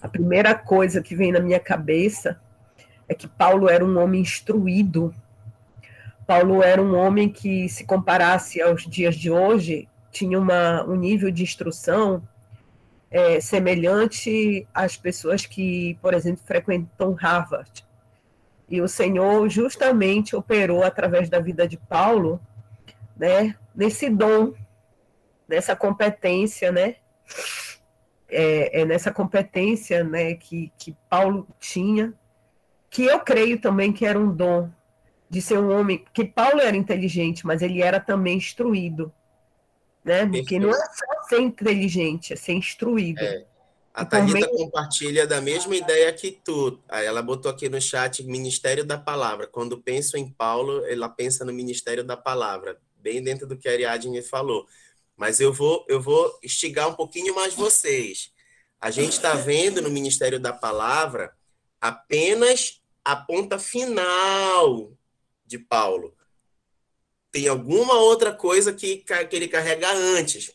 [0.00, 2.40] a primeira coisa que vem na minha cabeça
[3.08, 5.14] é que Paulo era um homem instruído.
[6.26, 11.30] Paulo era um homem que, se comparasse aos dias de hoje, tinha uma, um nível
[11.30, 12.22] de instrução
[13.10, 17.84] é, semelhante às pessoas que, por exemplo, frequentam Harvard.
[18.68, 22.40] E o Senhor justamente operou através da vida de Paulo,
[23.14, 24.54] né, nesse dom,
[25.46, 26.96] nessa competência, né,
[28.30, 32.14] é, é nessa competência, né, que, que Paulo tinha,
[32.92, 34.70] que eu creio também que era um dom
[35.28, 39.10] de ser um homem, que Paulo era inteligente, mas ele era também instruído,
[40.04, 40.26] né?
[40.26, 43.22] Porque não é só ser inteligente, é ser instruído.
[43.22, 43.46] É.
[43.94, 44.50] A Thalita meio...
[44.50, 46.78] compartilha da mesma ideia que tu.
[46.90, 49.46] Ela botou aqui no chat Ministério da Palavra.
[49.46, 53.72] Quando penso em Paulo, ela pensa no Ministério da Palavra, bem dentro do que a
[53.72, 54.66] Ariadne falou.
[55.16, 58.30] Mas eu vou, eu vou instigar um pouquinho mais vocês.
[58.78, 61.32] A gente está vendo no Ministério da Palavra
[61.80, 64.92] apenas a ponta final
[65.44, 66.14] de Paulo
[67.32, 70.52] tem alguma outra coisa que, que ele carrega antes.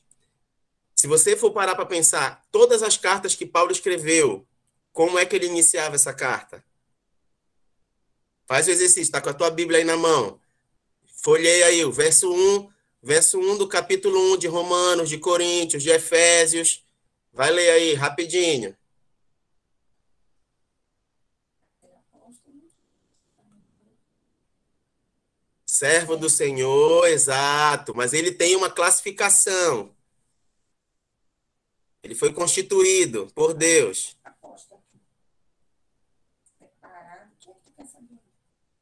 [0.95, 4.45] Se você for parar para pensar, todas as cartas que Paulo escreveu,
[4.93, 6.63] como é que ele iniciava essa carta?
[8.45, 10.39] Faz o exercício, está com a tua Bíblia aí na mão.
[11.23, 12.69] Folheia aí o verso 1,
[13.01, 16.85] verso 1 do capítulo 1 de Romanos, de Coríntios, de Efésios.
[17.33, 18.76] Vai ler aí, rapidinho.
[25.77, 29.91] Servo do Senhor, exato, mas ele tem uma classificação.
[32.01, 34.17] Ele foi constituído por Deus.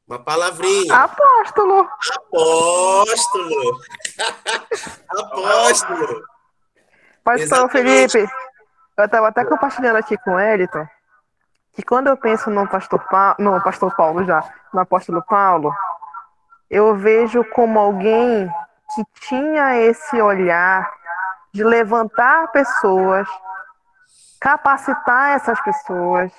[0.08, 0.94] Uma palavrinha.
[0.94, 1.86] Apóstolo.
[2.14, 3.80] Apóstolo.
[5.20, 6.24] Apóstolo.
[7.22, 8.26] Pastor Felipe,
[8.96, 10.86] eu estava até compartilhando aqui com o Elton
[11.74, 13.36] que quando eu penso no pastor, pa...
[13.38, 15.74] no pastor Paulo já, no apóstolo Paulo,
[16.70, 18.50] eu vejo como alguém
[18.94, 20.90] que tinha esse olhar
[21.52, 23.28] de levantar pessoas,
[24.40, 26.32] capacitar essas pessoas,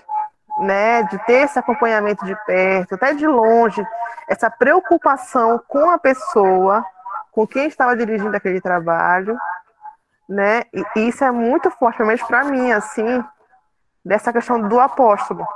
[0.59, 3.85] né, de ter esse acompanhamento de perto, até de longe,
[4.27, 6.85] essa preocupação com a pessoa,
[7.31, 9.37] com quem estava dirigindo aquele trabalho,
[10.27, 10.63] né?
[10.73, 13.23] E isso é muito forte, pelo menos para mim, assim,
[14.03, 15.47] dessa questão do apóstolo, né,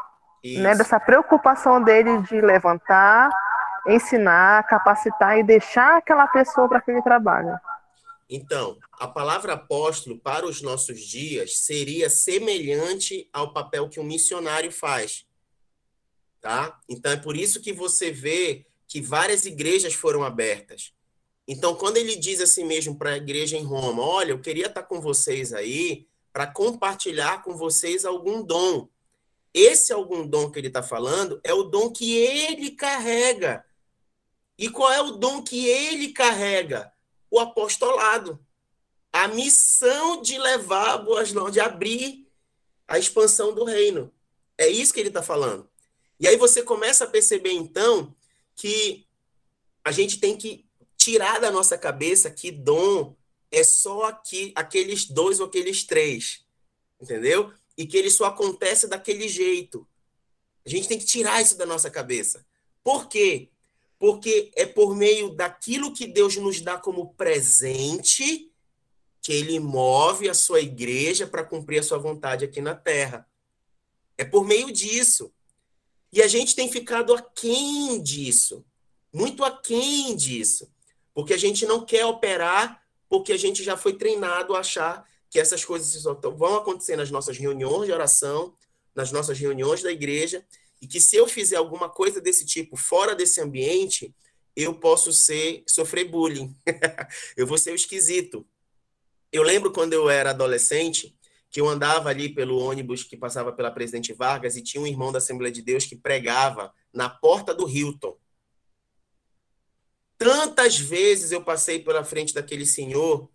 [0.44, 0.64] isso.
[0.64, 0.76] né?
[0.76, 3.30] Dessa preocupação dele de levantar,
[3.88, 7.58] ensinar, capacitar e deixar aquela pessoa para aquele trabalho.
[8.30, 14.72] Então, a palavra apóstolo para os nossos dias seria semelhante ao papel que um missionário
[14.72, 15.26] faz.
[16.40, 16.80] Tá?
[16.88, 20.94] Então é por isso que você vê que várias igrejas foram abertas.
[21.48, 24.84] Então, quando ele diz assim mesmo para a igreja em Roma, olha, eu queria estar
[24.84, 28.88] com vocês aí para compartilhar com vocês algum dom.
[29.54, 33.66] Esse algum dom que ele está falando é o dom que ele carrega.
[34.62, 36.94] E qual é o dom que ele carrega?
[37.32, 38.40] O apostolado.
[39.12, 42.28] A missão de levar boas novas, de abrir
[42.88, 44.14] a expansão do reino.
[44.56, 45.68] É isso que ele está falando.
[46.20, 48.16] E aí você começa a perceber, então,
[48.56, 49.08] que
[49.84, 50.64] a gente tem que
[50.96, 53.16] tirar da nossa cabeça que dom
[53.50, 56.46] é só aqui, aqueles dois ou aqueles três.
[57.02, 57.52] Entendeu?
[57.76, 59.88] E que ele só acontece daquele jeito.
[60.64, 62.46] A gente tem que tirar isso da nossa cabeça.
[62.84, 63.50] Por quê?
[64.02, 68.52] Porque é por meio daquilo que Deus nos dá como presente
[69.22, 73.30] que ele move a sua igreja para cumprir a sua vontade aqui na terra.
[74.18, 75.32] É por meio disso.
[76.12, 78.66] E a gente tem ficado aquém disso,
[79.14, 80.74] muito aquém disso,
[81.14, 85.40] porque a gente não quer operar, porque a gente já foi treinado a achar que
[85.40, 88.56] essas coisas vão acontecer nas nossas reuniões de oração,
[88.96, 90.44] nas nossas reuniões da igreja,
[90.82, 94.14] e que se eu fizer alguma coisa desse tipo fora desse ambiente,
[94.56, 96.56] eu posso ser sofrer bullying.
[97.38, 98.46] eu vou ser o esquisito.
[99.32, 101.16] Eu lembro quando eu era adolescente,
[101.50, 105.12] que eu andava ali pelo ônibus que passava pela Presidente Vargas e tinha um irmão
[105.12, 108.18] da Assembleia de Deus que pregava na porta do Hilton.
[110.18, 113.30] Tantas vezes eu passei pela frente daquele senhor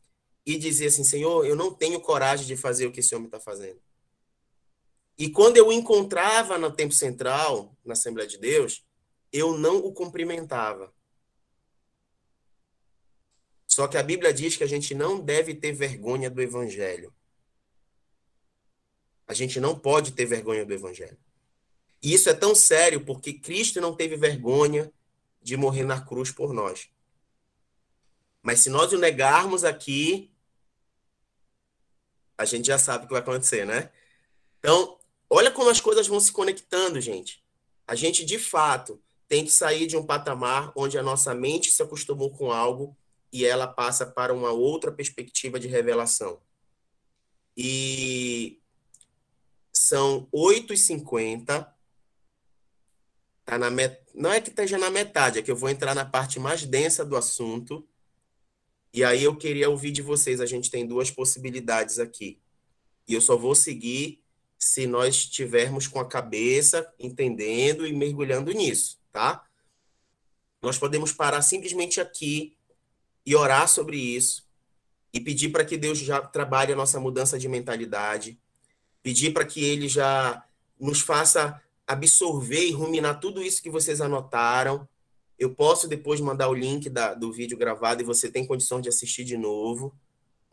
[0.44, 3.40] e dizia assim: Senhor, eu não tenho coragem de fazer o que esse homem está
[3.40, 3.80] fazendo.
[5.18, 8.84] E quando eu o encontrava no tempo central, na Assembleia de Deus,
[9.32, 10.92] eu não o cumprimentava.
[13.66, 17.14] Só que a Bíblia diz que a gente não deve ter vergonha do evangelho.
[19.26, 21.18] A gente não pode ter vergonha do evangelho.
[22.02, 24.92] E isso é tão sério porque Cristo não teve vergonha
[25.42, 26.88] de morrer na cruz por nós.
[28.42, 30.32] Mas se nós o negarmos aqui,
[32.38, 33.90] a gente já sabe o que vai acontecer, né?
[34.58, 34.98] Então,
[35.28, 37.44] Olha como as coisas vão se conectando, gente.
[37.86, 41.82] A gente, de fato, tem que sair de um patamar onde a nossa mente se
[41.82, 42.96] acostumou com algo
[43.32, 46.40] e ela passa para uma outra perspectiva de revelação.
[47.56, 48.60] E
[49.72, 51.68] são 8h50.
[53.44, 54.00] Tá na met...
[54.14, 57.04] Não é que esteja na metade, é que eu vou entrar na parte mais densa
[57.04, 57.86] do assunto.
[58.92, 60.40] E aí eu queria ouvir de vocês.
[60.40, 62.40] A gente tem duas possibilidades aqui.
[63.06, 64.24] E eu só vou seguir
[64.58, 69.44] se nós estivermos com a cabeça entendendo e mergulhando nisso, tá?
[70.62, 72.56] Nós podemos parar simplesmente aqui
[73.24, 74.46] e orar sobre isso
[75.12, 78.38] e pedir para que Deus já trabalhe a nossa mudança de mentalidade,
[79.02, 80.44] pedir para que ele já
[80.78, 84.86] nos faça absorver e ruminar tudo isso que vocês anotaram.
[85.38, 88.88] Eu posso depois mandar o link da, do vídeo gravado e você tem condição de
[88.88, 89.94] assistir de novo,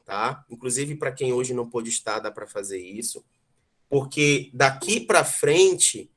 [0.05, 0.45] tá?
[0.49, 3.23] Inclusive para quem hoje não pôde estar, dá para fazer isso.
[3.93, 6.09] Porque daqui para frente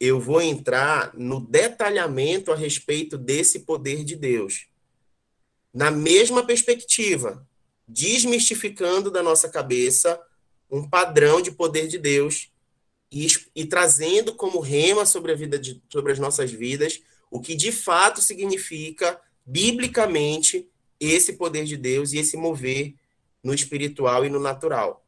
[0.00, 4.66] eu vou entrar no detalhamento a respeito desse poder de Deus.
[5.72, 7.46] Na mesma perspectiva,
[7.86, 10.20] desmistificando da nossa cabeça
[10.68, 12.50] um padrão de poder de Deus
[13.12, 17.54] e, e trazendo como rema sobre a vida de, sobre as nossas vidas o que
[17.54, 20.68] de fato significa biblicamente
[20.98, 22.92] esse poder de Deus e esse mover
[23.40, 25.06] no espiritual e no natural.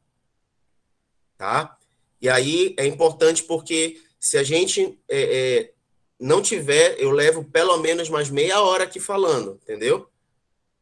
[1.37, 1.80] Tá?
[2.21, 5.73] E aí é importante porque se a gente é, é,
[6.19, 10.09] não tiver, eu levo pelo menos mais meia hora aqui falando, entendeu?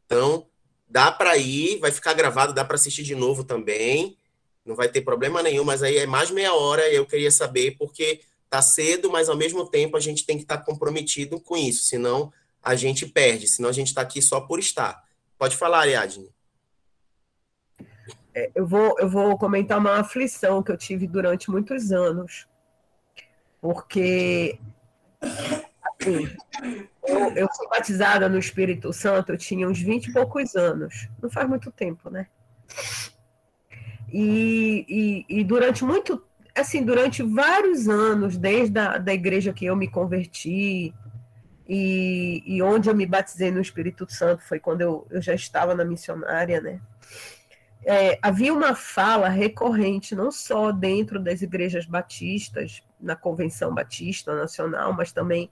[0.06, 0.46] Então,
[0.88, 4.18] dá para ir, vai ficar gravado, dá para assistir de novo também
[4.68, 7.76] não vai ter problema nenhum, mas aí é mais meia hora e eu queria saber
[7.78, 8.20] porque
[8.50, 11.84] tá cedo, mas ao mesmo tempo a gente tem que estar tá comprometido com isso,
[11.84, 12.30] senão
[12.62, 15.02] a gente perde, senão a gente está aqui só por estar.
[15.38, 16.28] Pode falar, Ariadne.
[18.38, 22.46] É, eu, vou, eu vou comentar uma aflição que eu tive durante muitos anos,
[23.60, 24.60] porque
[25.20, 26.30] assim,
[27.04, 31.28] eu, eu fui batizada no Espírito Santo, eu tinha uns 20 e poucos anos, não
[31.28, 32.28] faz muito tempo, né?
[34.12, 36.22] E, e, e, durante muito,
[36.54, 40.94] assim, durante vários anos, desde a da igreja que eu me converti
[41.68, 45.74] e, e onde eu me batizei no Espírito Santo, foi quando eu, eu já estava
[45.74, 46.80] na missionária, né?
[47.90, 54.92] É, havia uma fala recorrente, não só dentro das igrejas batistas, na Convenção Batista Nacional,
[54.92, 55.50] mas também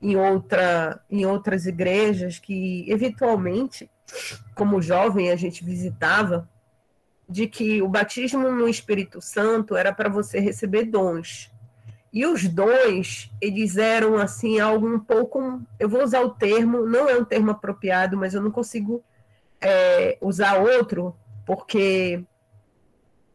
[0.00, 3.90] em, outra, em outras igrejas que, eventualmente,
[4.54, 6.48] como jovem, a gente visitava,
[7.28, 11.50] de que o batismo no Espírito Santo era para você receber dons.
[12.12, 17.08] E os dons, eles eram assim algo um pouco, eu vou usar o termo, não
[17.08, 19.02] é um termo apropriado, mas eu não consigo
[19.60, 22.24] é, usar outro, porque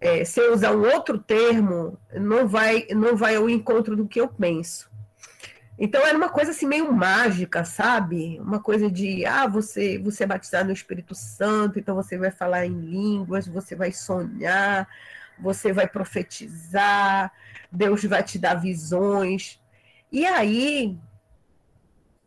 [0.02, 4.20] é, se eu usar um outro termo, não vai, não vai ao encontro do que
[4.22, 4.90] eu penso.
[5.78, 8.38] Então era uma coisa assim meio mágica, sabe?
[8.42, 12.66] Uma coisa de ah, você você é batizado no Espírito Santo, então você vai falar
[12.66, 14.88] em línguas, você vai sonhar,
[15.40, 17.32] você vai profetizar,
[17.72, 19.62] Deus vai te dar visões.
[20.12, 20.98] E aí,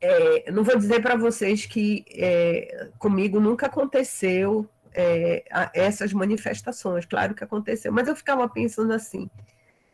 [0.01, 7.34] é, não vou dizer para vocês que é, comigo nunca aconteceu é, essas manifestações, claro
[7.34, 9.30] que aconteceu, mas eu ficava pensando assim: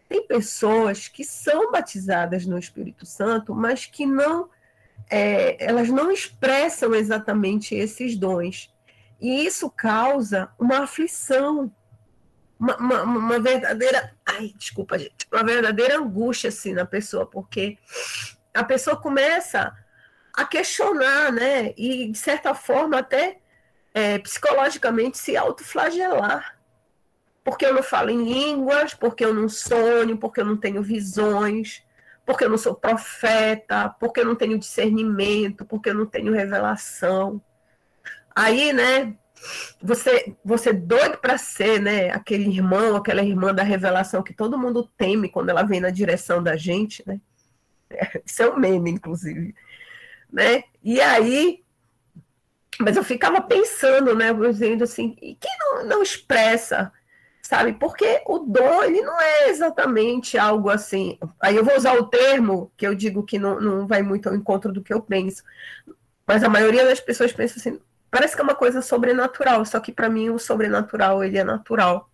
[0.09, 4.49] tem pessoas que são batizadas no Espírito Santo, mas que não,
[5.11, 8.75] é, elas não expressam exatamente esses dons.
[9.21, 11.73] E isso causa uma aflição,
[12.59, 17.77] uma, uma, uma, verdadeira, ai, desculpa, gente, uma verdadeira angústia assim na pessoa, porque
[18.55, 19.77] a pessoa começa
[20.33, 21.75] a questionar, né?
[21.77, 23.41] E de certa forma até
[23.95, 26.59] é, psicologicamente se autoflagelar
[27.49, 31.83] porque eu não falo em línguas, porque eu não sonho, porque eu não tenho visões,
[32.27, 37.41] porque eu não sou profeta, porque eu não tenho discernimento, porque eu não tenho revelação.
[38.37, 39.15] Aí, né,
[39.81, 44.87] você você doido para ser, né, aquele irmão, aquela irmã da revelação que todo mundo
[44.99, 47.19] teme quando ela vem na direção da gente, né?
[48.27, 49.55] Isso é um meme, inclusive,
[50.31, 50.65] né?
[50.83, 51.65] E aí,
[52.81, 56.93] mas eu ficava pensando, né, dizendo assim, e quem não, não expressa
[57.49, 57.73] sabe?
[57.73, 61.19] Porque o dom, ele não é exatamente algo assim.
[61.41, 64.35] Aí eu vou usar o termo que eu digo que não, não vai muito ao
[64.35, 65.43] encontro do que eu penso,
[66.27, 69.91] mas a maioria das pessoas pensa assim, parece que é uma coisa sobrenatural, só que
[69.91, 72.11] para mim o sobrenatural, ele é natural.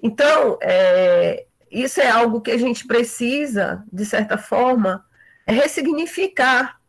[0.00, 5.04] Então, é, isso é algo que a gente precisa, de certa forma,
[5.44, 6.79] ressignificar.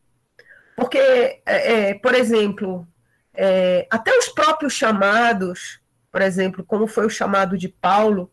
[0.82, 2.88] Porque, é, é, por exemplo,
[3.36, 5.80] é, até os próprios chamados,
[6.12, 8.32] por exemplo, como foi o chamado de Paulo.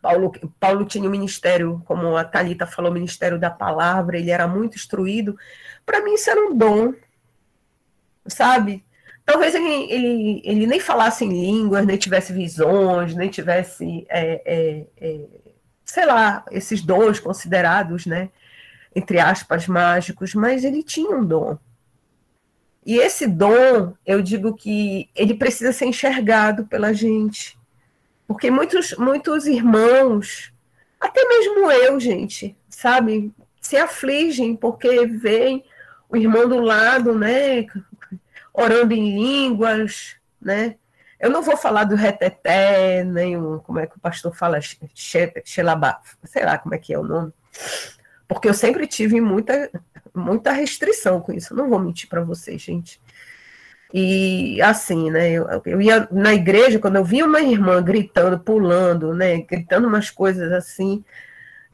[0.00, 0.30] Paulo,
[0.60, 4.76] Paulo tinha um ministério, como a Thalita falou, o ministério da palavra, ele era muito
[4.76, 5.36] instruído.
[5.84, 6.94] Para mim, isso era um dom,
[8.24, 8.84] sabe?
[9.26, 14.86] talvez ele, ele, ele nem falasse em línguas, nem tivesse visões, nem tivesse, é, é,
[14.96, 15.20] é,
[15.84, 18.30] sei lá, esses dons considerados, né,
[18.94, 21.58] entre aspas, mágicos, mas ele tinha um dom.
[22.84, 27.58] E esse dom, eu digo que ele precisa ser enxergado pela gente.
[28.26, 30.52] Porque muitos, muitos irmãos,
[31.00, 35.64] até mesmo eu, gente, sabe, se afligem porque veem
[36.08, 37.66] o irmão do lado, né,
[38.52, 40.76] orando em línguas, né?
[41.20, 44.60] Eu não vou falar do reteté, nem o, como é que o pastor fala,
[45.44, 47.32] xelabá, sei lá como é que é o nome,
[48.28, 49.70] porque eu sempre tive muita,
[50.14, 53.00] muita restrição com isso, não vou mentir para vocês, gente.
[53.92, 59.14] E assim, né, eu, eu ia na igreja, quando eu via uma irmã gritando, pulando,
[59.14, 61.02] né, gritando umas coisas assim,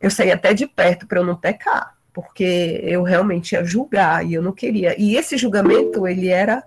[0.01, 4.35] eu saía até de perto para eu não pecar, porque eu realmente ia julgar e
[4.35, 4.95] eu não queria.
[5.01, 6.63] E esse julgamento, ele era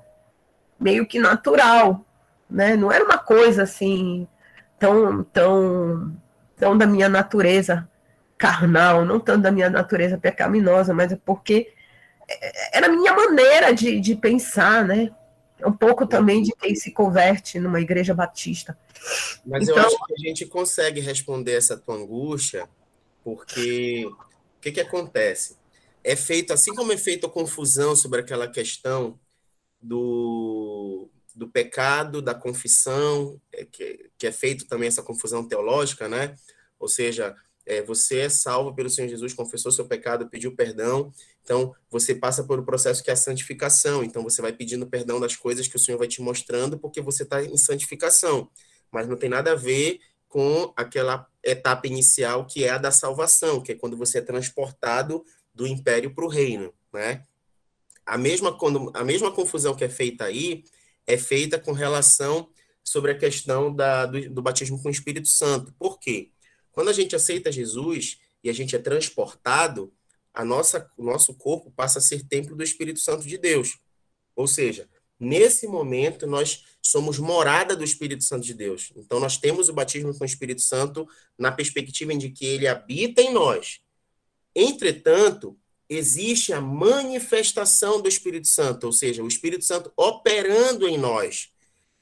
[0.77, 2.05] meio que natural,
[2.49, 2.75] né?
[2.75, 4.27] Não era uma coisa assim
[4.77, 6.15] tão tão
[6.55, 7.87] tão da minha natureza
[8.37, 11.73] carnal, não tanto da minha natureza pecaminosa, mas é porque
[12.73, 15.11] era a minha maneira de, de pensar, né?
[15.65, 18.77] Um pouco também de quem se converte numa igreja batista.
[19.45, 22.69] Mas então, eu acho que a gente consegue responder essa tua angústia,
[23.23, 25.57] porque o que, que acontece?
[26.03, 29.19] É feito, assim como é feita a confusão sobre aquela questão
[29.81, 36.35] do, do pecado, da confissão, é, que, que é feito também essa confusão teológica, né?
[36.79, 37.35] Ou seja,
[37.67, 41.13] é, você é salvo pelo Senhor Jesus, confessou seu pecado, pediu perdão,
[41.43, 45.19] então você passa por um processo que é a santificação, então você vai pedindo perdão
[45.19, 48.49] das coisas que o Senhor vai te mostrando, porque você está em santificação,
[48.91, 53.61] mas não tem nada a ver com aquela etapa inicial que é a da salvação,
[53.61, 57.23] que é quando você é transportado do império para o reino, né?
[58.07, 60.63] a mesma, quando, a mesma confusão que é feita aí
[61.05, 62.49] é feita com relação
[62.81, 65.73] sobre a questão da, do, do batismo com o Espírito Santo.
[65.77, 66.31] Por quê?
[66.77, 69.91] Quando a gente aceita Jesus e a gente é transportado,
[70.31, 73.79] a nossa, o nosso corpo passa a ser templo do Espírito Santo de Deus.
[74.35, 74.87] Ou seja,
[75.19, 78.91] nesse momento nós somos morada do Espírito Santo de Deus.
[78.95, 83.23] Então nós temos o batismo com o Espírito Santo na perspectiva de que ele habita
[83.23, 83.79] em nós.
[84.55, 85.57] Entretanto,
[85.89, 91.49] existe a manifestação do Espírito Santo, ou seja, o Espírito Santo operando em nós.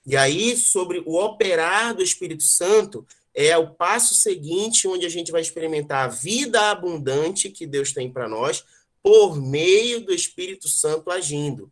[0.05, 5.31] E aí, sobre o operar do Espírito Santo, é o passo seguinte onde a gente
[5.31, 8.63] vai experimentar a vida abundante que Deus tem para nós
[9.03, 11.71] por meio do Espírito Santo agindo.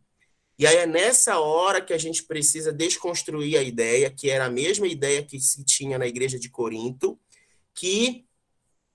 [0.59, 4.49] E aí é nessa hora que a gente precisa desconstruir a ideia, que era a
[4.49, 7.19] mesma ideia que se tinha na igreja de Corinto,
[7.73, 8.25] que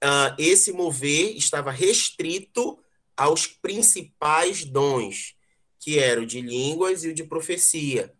[0.04, 2.78] uh, esse mover estava restrito
[3.16, 5.34] aos principais dons,
[5.80, 8.14] que era o de línguas e o de profecia,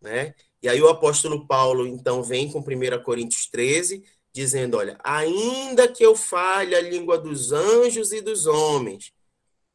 [0.00, 0.34] né?
[0.64, 4.02] E aí o apóstolo Paulo, então, vem com 1 Coríntios 13,
[4.32, 9.12] dizendo, olha, ainda que eu fale a língua dos anjos e dos homens,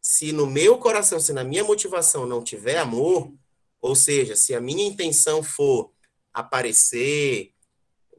[0.01, 3.31] se no meu coração, se na minha motivação não tiver amor,
[3.79, 5.91] ou seja, se a minha intenção for
[6.33, 7.51] aparecer,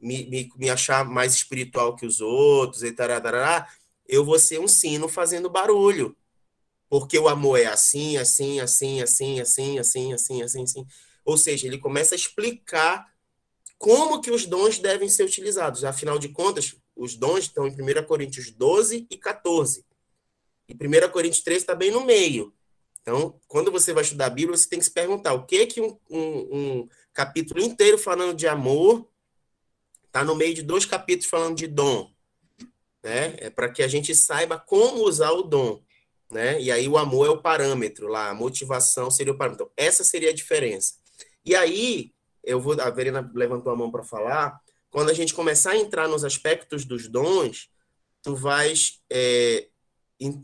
[0.01, 3.67] me, me, me achar mais espiritual que os outros, e tarará,
[4.07, 6.15] eu vou ser um sino fazendo barulho
[6.91, 10.85] porque o amor é assim, assim, assim, assim, assim, assim, assim, assim, assim.
[11.23, 13.11] Ou seja, ele começa a explicar
[13.77, 15.83] como que os dons devem ser utilizados.
[15.83, 19.85] Afinal de contas, os dons estão em 1 Coríntios 12 e 14.
[20.67, 22.53] E 1 Coríntios 13 está bem no meio.
[23.01, 25.81] Então, quando você vai estudar a Bíblia, você tem que se perguntar o que que
[25.81, 29.09] um, um, um capítulo inteiro falando de amor
[30.05, 32.11] está no meio de dois capítulos falando de dom.
[33.03, 33.35] Né?
[33.39, 35.81] É para que a gente saiba como usar o dom
[36.31, 36.59] né?
[36.61, 39.65] E aí o amor é o parâmetro lá, a motivação seria o parâmetro.
[39.65, 40.95] Então, essa seria a diferença.
[41.45, 42.13] E aí,
[42.43, 46.07] eu vou, a Verena levantou a mão para falar, quando a gente começar a entrar
[46.07, 47.69] nos aspectos dos dons,
[48.21, 49.67] tu vais é,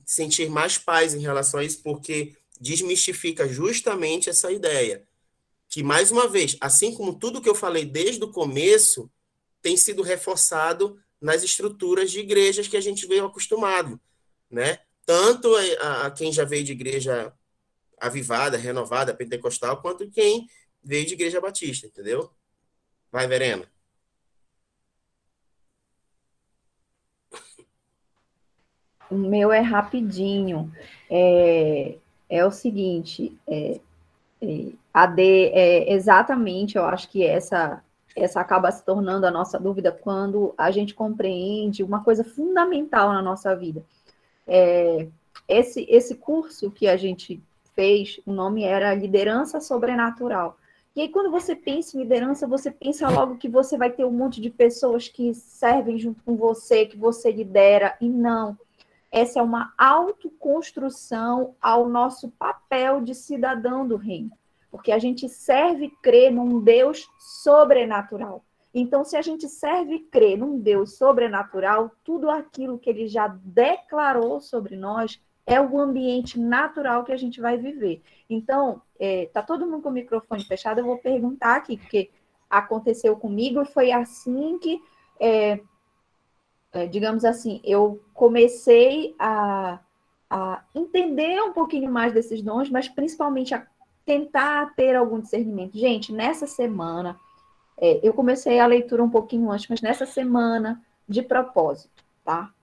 [0.06, 5.04] sentir mais paz em relação a isso, porque desmistifica justamente essa ideia.
[5.70, 9.12] Que, mais uma vez, assim como tudo que eu falei desde o começo,
[9.62, 14.00] tem sido reforçado nas estruturas de igrejas que a gente veio acostumado,
[14.50, 14.80] né?
[15.08, 17.34] tanto a, a, quem já veio de igreja
[17.98, 20.46] avivada, renovada, pentecostal, quanto quem
[20.88, 22.32] veio de igreja batista, entendeu?
[23.12, 23.66] Vai, Verena.
[29.10, 30.72] O meu é rapidinho.
[31.10, 31.98] É,
[32.30, 33.80] é o seguinte, é,
[34.42, 35.22] é, AD
[35.54, 37.84] é exatamente, eu acho que essa
[38.16, 43.22] essa acaba se tornando a nossa dúvida quando a gente compreende uma coisa fundamental na
[43.22, 43.86] nossa vida
[44.48, 45.08] é,
[45.48, 47.42] esse, esse curso que a gente
[47.76, 50.58] fez, o nome era Liderança Sobrenatural,
[50.98, 54.10] E aí, quando você pensa em liderança, você pensa logo que você vai ter um
[54.10, 58.58] monte de pessoas que servem junto com você, que você lidera, e não.
[59.12, 64.32] Essa é uma autoconstrução ao nosso papel de cidadão do reino.
[64.72, 68.44] Porque a gente serve e crê num Deus sobrenatural.
[68.74, 73.28] Então, se a gente serve e crê num Deus sobrenatural, tudo aquilo que ele já
[73.28, 78.04] declarou sobre nós é o ambiente natural que a gente vai viver.
[78.30, 82.12] Então, é, tá todo mundo com o microfone fechado, eu vou perguntar aqui, porque
[82.50, 84.82] aconteceu comigo foi assim que,
[85.20, 85.62] é,
[86.74, 89.80] é, digamos assim, eu comecei a,
[90.30, 93.66] a entender um pouquinho mais desses dons, mas principalmente a
[94.06, 95.78] tentar ter algum discernimento.
[95.78, 97.18] Gente, nessa semana,
[97.80, 102.54] é, eu comecei a leitura um pouquinho antes, mas nessa semana, de propósito, tá?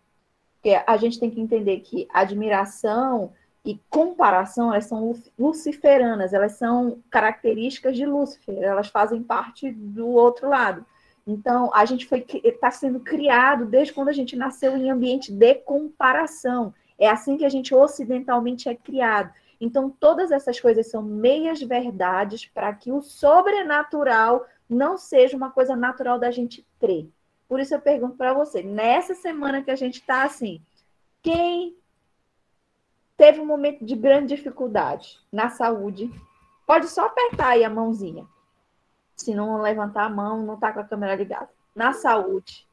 [0.65, 7.03] Porque a gente tem que entender que admiração e comparação, elas são luciferanas, elas são
[7.11, 10.87] características de Lúcifer, elas fazem parte do outro lado.
[11.27, 12.09] Então, a gente
[12.43, 16.73] está sendo criado desde quando a gente nasceu em ambiente de comparação.
[16.99, 19.35] É assim que a gente ocidentalmente é criado.
[19.61, 25.77] Então, todas essas coisas são meias verdades para que o sobrenatural não seja uma coisa
[25.77, 27.11] natural da gente crer.
[27.49, 30.63] Por isso eu pergunto para você, nessa semana que a gente está assim,
[31.23, 31.77] quem
[33.17, 36.11] teve um momento de grande dificuldade na saúde,
[36.67, 38.27] pode só apertar aí a mãozinha.
[39.17, 41.49] Se não levantar a mão, não está com a câmera ligada.
[41.75, 42.67] Na saúde,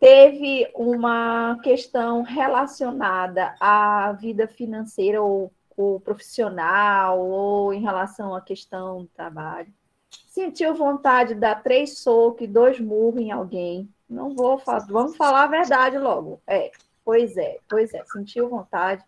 [0.00, 9.02] teve uma questão relacionada à vida financeira ou, ou profissional, ou em relação à questão
[9.02, 9.72] do trabalho
[10.26, 15.16] sentiu vontade de dar três socos e dois murros em alguém, não vou falar, vamos
[15.16, 16.40] falar a verdade logo.
[16.46, 16.70] É,
[17.04, 19.04] pois é, pois é, sentiu vontade.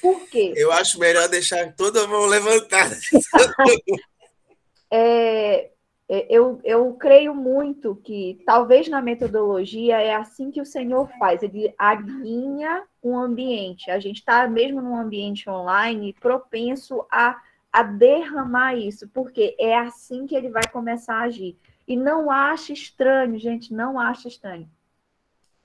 [0.00, 0.52] Por quê?
[0.56, 2.96] Eu acho melhor deixar toda a mão levantada.
[4.90, 5.70] é,
[6.08, 11.42] é, eu, eu creio muito que talvez na metodologia é assim que o Senhor faz,
[11.42, 13.90] ele alinha um ambiente.
[13.90, 17.40] A gente está mesmo num ambiente online propenso a
[17.72, 21.56] a derramar isso, porque é assim que ele vai começar a agir.
[21.88, 24.68] E não acha estranho, gente, não acha estranho.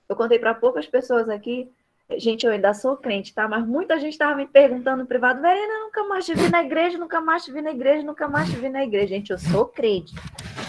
[0.08, 1.70] Eu contei para poucas pessoas aqui,
[2.16, 3.48] gente, eu ainda sou crente, tá?
[3.48, 6.98] Mas muita gente estava me perguntando no privado, Verena, nunca mais te vi na igreja,
[6.98, 9.08] nunca mais te vi na igreja, nunca mais te vi na igreja.
[9.08, 10.16] Gente, eu sou crente.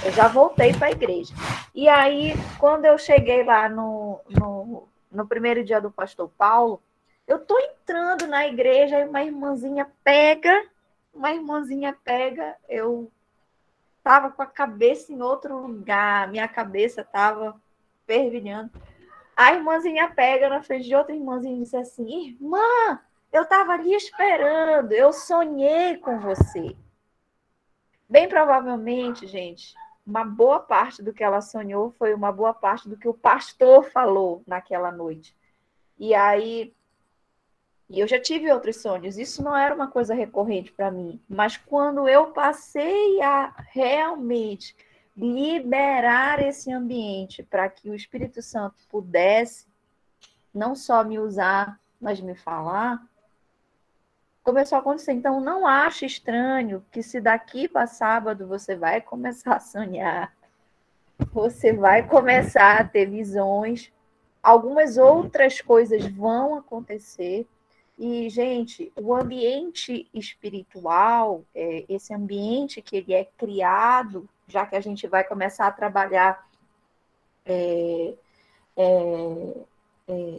[0.05, 1.33] Eu já voltei para a igreja.
[1.73, 6.83] E aí, quando eu cheguei lá no, no, no primeiro dia do pastor Paulo,
[7.27, 10.65] eu tô entrando na igreja e uma irmãzinha pega
[11.13, 13.11] uma irmãzinha pega, eu
[14.03, 17.61] tava com a cabeça em outro lugar, minha cabeça tava
[18.07, 18.71] fervilhando.
[19.37, 22.99] A irmãzinha pega na frente de outra irmãzinha e disse assim: Irmã,
[23.33, 26.77] eu tava ali esperando, eu sonhei com você.
[28.09, 29.75] Bem provavelmente, gente,
[30.07, 33.85] uma boa parte do que ela sonhou foi uma boa parte do que o pastor
[33.91, 35.37] falou naquela noite.
[35.99, 36.75] E aí
[37.91, 41.57] e eu já tive outros sonhos, isso não era uma coisa recorrente para mim, mas
[41.57, 44.77] quando eu passei a realmente
[45.17, 49.67] liberar esse ambiente para que o Espírito Santo pudesse
[50.55, 53.03] não só me usar, mas me falar,
[54.45, 55.13] começou a acontecer.
[55.13, 60.33] Então, não ache estranho que se daqui para sábado você vai começar a sonhar,
[61.33, 63.93] você vai começar a ter visões,
[64.43, 67.47] algumas outras coisas vão acontecer
[67.99, 74.81] e, gente, o ambiente espiritual, é, esse ambiente que ele é criado, já que a
[74.81, 76.47] gente vai começar a trabalhar
[77.45, 78.15] é,
[78.77, 79.55] é,
[80.09, 80.39] é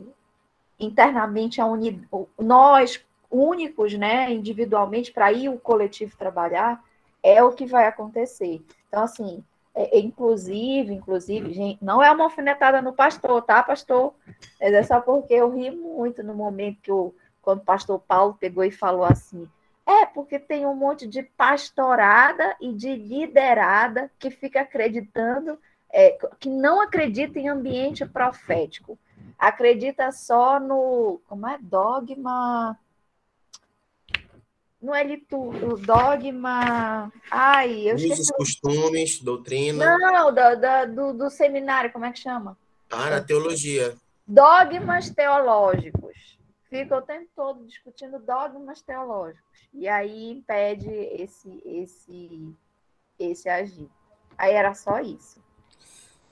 [0.79, 2.01] internamente, a uni,
[2.37, 6.81] nós únicos, né, individualmente, para ir o coletivo trabalhar,
[7.21, 8.63] é o que vai acontecer.
[8.87, 9.43] Então, assim,
[9.75, 14.13] é, é, inclusive, inclusive, gente, não é uma alfinetada no pastor, tá, pastor?
[14.59, 17.13] É só porque eu ri muito no momento que o
[17.49, 19.49] quando o pastor Paulo pegou e falou assim:
[19.85, 25.57] é, porque tem um monte de pastorada e de liderada que fica acreditando,
[25.91, 28.99] é, que não acredita em ambiente profético.
[29.37, 31.19] Acredita só no.
[31.27, 31.57] Como é?
[31.59, 32.77] Dogma.
[34.79, 37.11] Não é liturgia, dogma.
[37.31, 38.21] Ai, eu esqueci.
[38.21, 39.97] Usos, costumes, doutrina.
[39.97, 42.55] Não, do, do, do, do seminário, como é que chama?
[42.91, 43.95] Ah, na teologia.
[44.25, 46.38] Dogmas teológicos
[46.69, 49.67] fica o tempo todo discutindo dogmas teológicos.
[49.73, 52.55] E aí impede esse, esse,
[53.17, 53.89] esse agir.
[54.37, 55.41] Aí era só isso.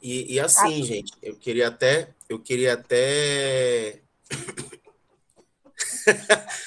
[0.02, 4.02] E, e assim, gente, eu queria até, eu queria até.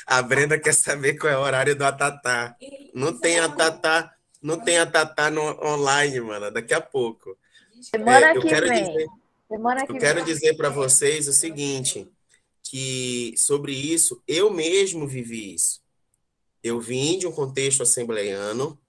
[0.06, 2.56] a Brenda quer saber qual é o horário do Atatá.
[2.94, 4.14] Não tem Atatá.
[4.42, 6.50] não tem a Tatá no, online, mano.
[6.50, 7.36] Daqui a pouco.
[7.80, 8.84] Semana É, eu que quero vem.
[8.84, 9.06] dizer-
[9.48, 10.32] Semana que Eu quero vem.
[10.32, 12.08] dizer para vocês o seguinte,
[12.70, 15.82] que sobre isso eu mesmo vivi isso.
[16.62, 18.80] Eu vim de um contexto assembleiano,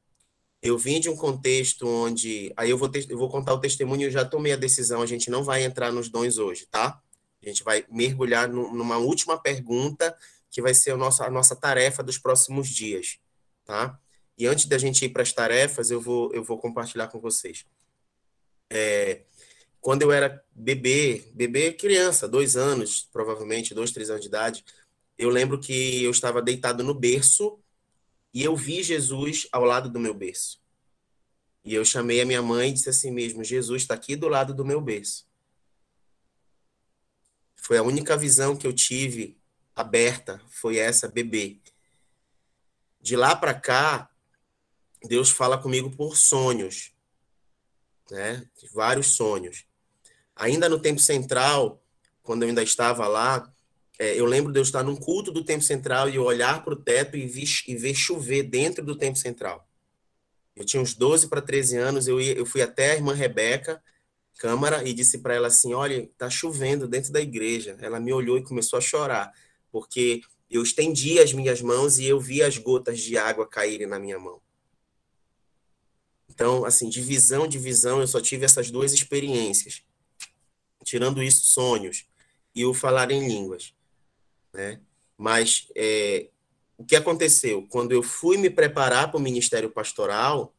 [0.61, 4.03] eu vim de um contexto onde aí eu vou ter- eu vou contar o testemunho,
[4.03, 7.01] eu já tomei a decisão, a gente não vai entrar nos dons hoje, tá?
[7.41, 10.15] A gente vai mergulhar nu- numa última pergunta
[10.51, 13.17] que vai ser a nossa, a nossa tarefa dos próximos dias,
[13.65, 13.99] tá?
[14.38, 17.65] E antes da gente ir para as tarefas, eu vou eu vou compartilhar com vocês.
[18.69, 19.23] É,
[19.82, 24.63] quando eu era bebê, bebê criança, dois anos, provavelmente, dois, três anos de idade,
[25.17, 27.59] eu lembro que eu estava deitado no berço
[28.32, 30.61] e eu vi Jesus ao lado do meu berço.
[31.65, 34.53] E eu chamei a minha mãe e disse assim mesmo: Jesus está aqui do lado
[34.53, 35.27] do meu berço.
[37.55, 39.38] Foi a única visão que eu tive
[39.75, 41.59] aberta, foi essa, bebê.
[42.99, 44.09] De lá para cá,
[45.03, 46.93] Deus fala comigo por sonhos,
[48.09, 48.47] né?
[48.73, 49.70] Vários sonhos.
[50.41, 51.79] Ainda no tempo central,
[52.23, 53.47] quando eu ainda estava lá,
[53.99, 56.73] é, eu lembro de eu estar num culto do tempo central e eu olhar para
[56.73, 59.69] o teto e, vi, e ver chover dentro do tempo central.
[60.55, 63.79] Eu tinha uns 12 para 13 anos, eu, ia, eu fui até a irmã Rebeca,
[64.39, 67.77] Câmara, e disse para ela assim: Olha, tá chovendo dentro da igreja.
[67.79, 69.31] Ela me olhou e começou a chorar,
[69.71, 73.99] porque eu estendi as minhas mãos e eu vi as gotas de água caírem na
[73.99, 74.41] minha mão.
[76.27, 79.83] Então, assim, de visão, de visão, eu só tive essas duas experiências.
[80.84, 82.05] Tirando isso, sonhos
[82.53, 83.73] e o falar em línguas,
[84.53, 84.79] né?
[85.17, 86.29] Mas é,
[86.77, 87.67] o que aconteceu?
[87.69, 90.53] Quando eu fui me preparar para o ministério pastoral,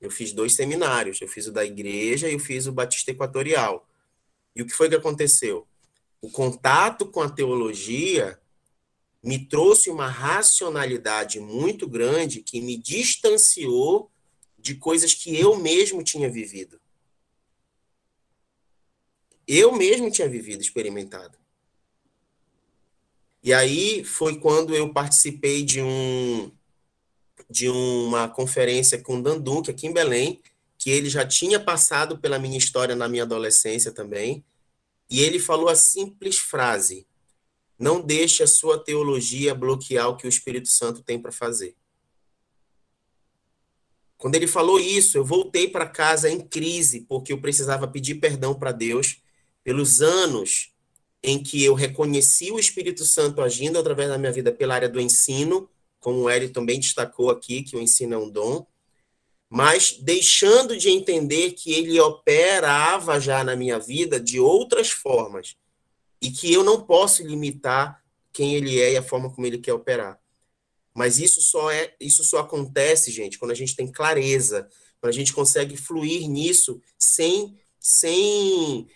[0.00, 1.20] eu fiz dois seminários.
[1.20, 3.88] Eu fiz o da igreja e eu fiz o Batista Equatorial.
[4.54, 5.66] E o que foi que aconteceu?
[6.20, 8.38] O contato com a teologia
[9.22, 14.10] me trouxe uma racionalidade muito grande que me distanciou
[14.58, 16.80] de coisas que eu mesmo tinha vivido.
[19.46, 21.36] Eu mesmo tinha vivido, experimentado.
[23.42, 26.50] E aí foi quando eu participei de um
[27.50, 30.40] de uma conferência com Danduque aqui em Belém,
[30.78, 34.42] que ele já tinha passado pela minha história na minha adolescência também,
[35.10, 37.06] e ele falou a simples frase:
[37.78, 41.76] não deixe a sua teologia bloquear o que o Espírito Santo tem para fazer.
[44.16, 48.54] Quando ele falou isso, eu voltei para casa em crise, porque eu precisava pedir perdão
[48.54, 49.22] para Deus
[49.64, 50.72] pelos anos
[51.22, 55.00] em que eu reconheci o Espírito Santo agindo através da minha vida pela área do
[55.00, 58.66] ensino, como o Eli também destacou aqui, que o ensino é um dom,
[59.48, 65.56] mas deixando de entender que ele operava já na minha vida de outras formas
[66.20, 68.02] e que eu não posso limitar
[68.32, 70.20] quem ele é e a forma como ele quer operar.
[70.92, 74.68] Mas isso só é, isso só acontece, gente, quando a gente tem clareza,
[75.00, 78.88] quando a gente consegue fluir nisso sem sem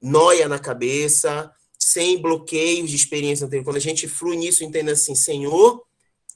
[0.00, 3.64] noia na cabeça, sem bloqueios de experiência anterior.
[3.64, 5.84] Quando a gente flui nisso, entende assim, Senhor,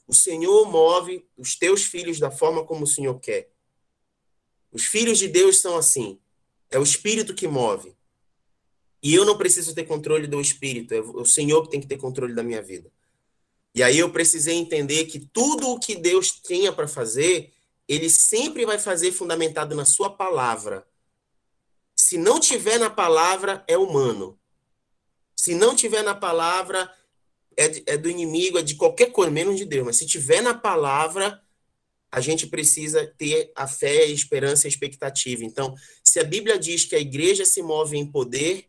[0.07, 3.49] o Senhor move os teus filhos da forma como o Senhor quer.
[4.71, 6.19] Os filhos de Deus são assim.
[6.69, 7.95] É o Espírito que move.
[9.01, 10.93] E eu não preciso ter controle do Espírito.
[10.93, 12.91] É o Senhor que tem que ter controle da minha vida.
[13.75, 17.51] E aí eu precisei entender que tudo o que Deus tinha para fazer,
[17.87, 20.87] Ele sempre vai fazer fundamentado na Sua palavra.
[22.03, 24.37] Se não tiver na palavra, é humano.
[25.33, 26.93] Se não tiver na palavra,
[27.55, 29.85] é, é do inimigo, é de qualquer coisa, menos de Deus.
[29.85, 31.41] Mas se tiver na palavra,
[32.11, 35.45] a gente precisa ter a fé, a esperança e a expectativa.
[35.45, 35.73] Então,
[36.03, 38.65] se a Bíblia diz que a igreja se move em poder,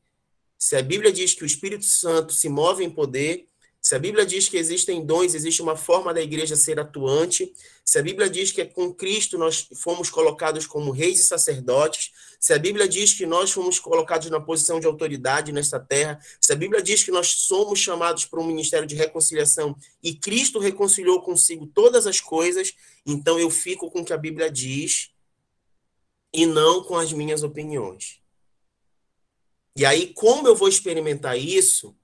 [0.56, 3.48] se a Bíblia diz que o Espírito Santo se move em poder,
[3.80, 7.52] se a Bíblia diz que existem dons, existe uma forma da igreja ser atuante,
[7.94, 12.10] se a Bíblia diz que é com Cristo nós fomos colocados como reis e sacerdotes,
[12.40, 16.52] se a Bíblia diz que nós fomos colocados na posição de autoridade nesta terra, se
[16.52, 21.22] a Bíblia diz que nós somos chamados para um ministério de reconciliação e Cristo reconciliou
[21.22, 22.74] consigo todas as coisas,
[23.06, 25.12] então eu fico com o que a Bíblia diz
[26.32, 28.18] e não com as minhas opiniões.
[29.76, 31.96] E aí, como eu vou experimentar isso?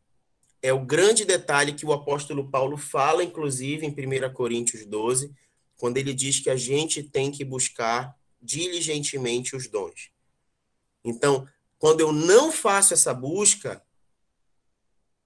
[0.63, 5.35] É o grande detalhe que o apóstolo Paulo fala, inclusive, em 1 Coríntios 12,
[5.81, 10.11] quando ele diz que a gente tem que buscar diligentemente os dons.
[11.03, 13.83] Então, quando eu não faço essa busca,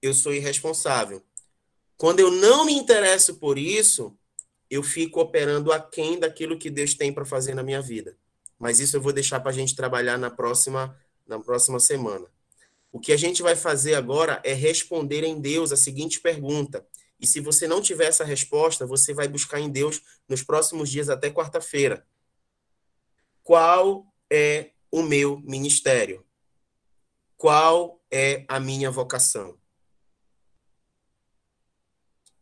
[0.01, 1.21] eu sou irresponsável.
[1.97, 4.17] Quando eu não me interesso por isso,
[4.69, 8.17] eu fico operando aquém daquilo que Deus tem para fazer na minha vida.
[8.57, 10.97] Mas isso eu vou deixar para a gente trabalhar na próxima,
[11.27, 12.27] na próxima semana.
[12.93, 16.87] O que a gente vai fazer agora é responder em Deus a seguinte pergunta.
[17.19, 21.09] E se você não tiver essa resposta, você vai buscar em Deus nos próximos dias
[21.09, 22.05] até quarta-feira.
[23.43, 26.25] qual é o meu ministério?
[27.37, 29.57] Qual é a minha vocação?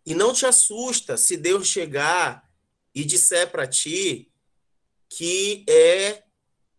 [0.05, 2.49] E não te assusta se Deus chegar
[2.93, 4.31] e disser para ti
[5.09, 6.23] que é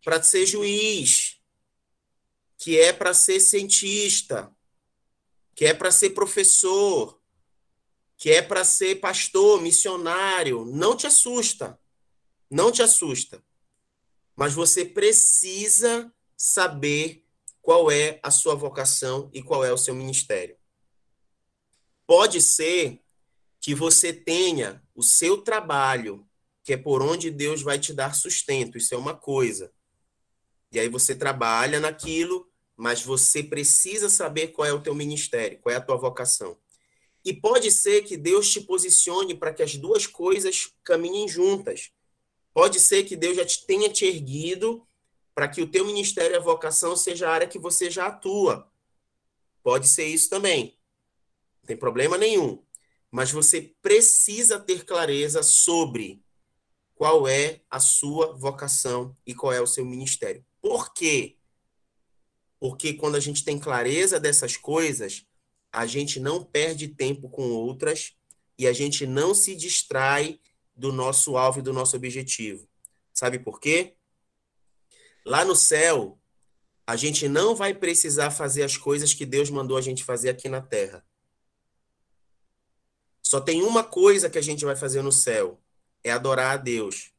[0.02, 1.40] para ser juiz,
[2.58, 4.54] que é para ser cientista,
[5.54, 7.20] que é para ser professor,
[8.16, 10.64] que é para ser pastor, missionário.
[10.64, 11.78] Não te assusta.
[12.50, 13.42] Não te assusta.
[14.36, 17.24] Mas você precisa saber
[17.62, 20.56] qual é a sua vocação e qual é o seu ministério.
[22.06, 23.00] Pode ser
[23.60, 26.28] que você tenha o seu trabalho,
[26.62, 29.72] que é por onde Deus vai te dar sustento, isso é uma coisa.
[30.70, 35.72] E aí você trabalha naquilo, mas você precisa saber qual é o teu ministério, qual
[35.72, 36.58] é a tua vocação.
[37.24, 41.90] E pode ser que Deus te posicione para que as duas coisas caminhem juntas.
[42.52, 44.86] Pode ser que Deus já te tenha te erguido
[45.34, 48.70] para que o teu ministério e a vocação seja a área que você já atua.
[49.62, 50.78] Pode ser isso também.
[51.62, 52.64] Não tem problema nenhum
[53.14, 56.20] mas você precisa ter clareza sobre
[56.96, 60.44] qual é a sua vocação e qual é o seu ministério.
[60.60, 61.36] Por quê?
[62.58, 65.24] Porque quando a gente tem clareza dessas coisas,
[65.74, 68.16] a gente não perde tempo com outras
[68.56, 70.38] e a gente não se distrai
[70.76, 72.68] do nosso alvo e do nosso objetivo.
[73.12, 73.96] Sabe por quê?
[75.26, 76.16] Lá no céu,
[76.86, 80.48] a gente não vai precisar fazer as coisas que Deus mandou a gente fazer aqui
[80.48, 81.04] na terra.
[83.20, 85.60] Só tem uma coisa que a gente vai fazer no céu:
[86.04, 87.10] é adorar a Deus.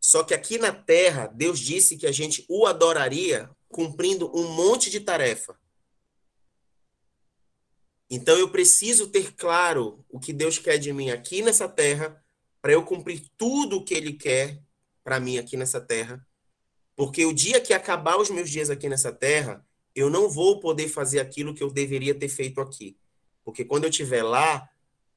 [0.00, 4.90] Só que aqui na terra, Deus disse que a gente o adoraria cumprindo um monte
[4.90, 5.58] de tarefa.
[8.10, 12.22] Então eu preciso ter claro o que Deus quer de mim aqui nessa terra,
[12.60, 14.60] para eu cumprir tudo o que Ele quer
[15.04, 16.26] para mim aqui nessa terra.
[16.96, 20.88] Porque o dia que acabar os meus dias aqui nessa terra, eu não vou poder
[20.88, 22.98] fazer aquilo que eu deveria ter feito aqui.
[23.44, 24.68] Porque quando eu estiver lá,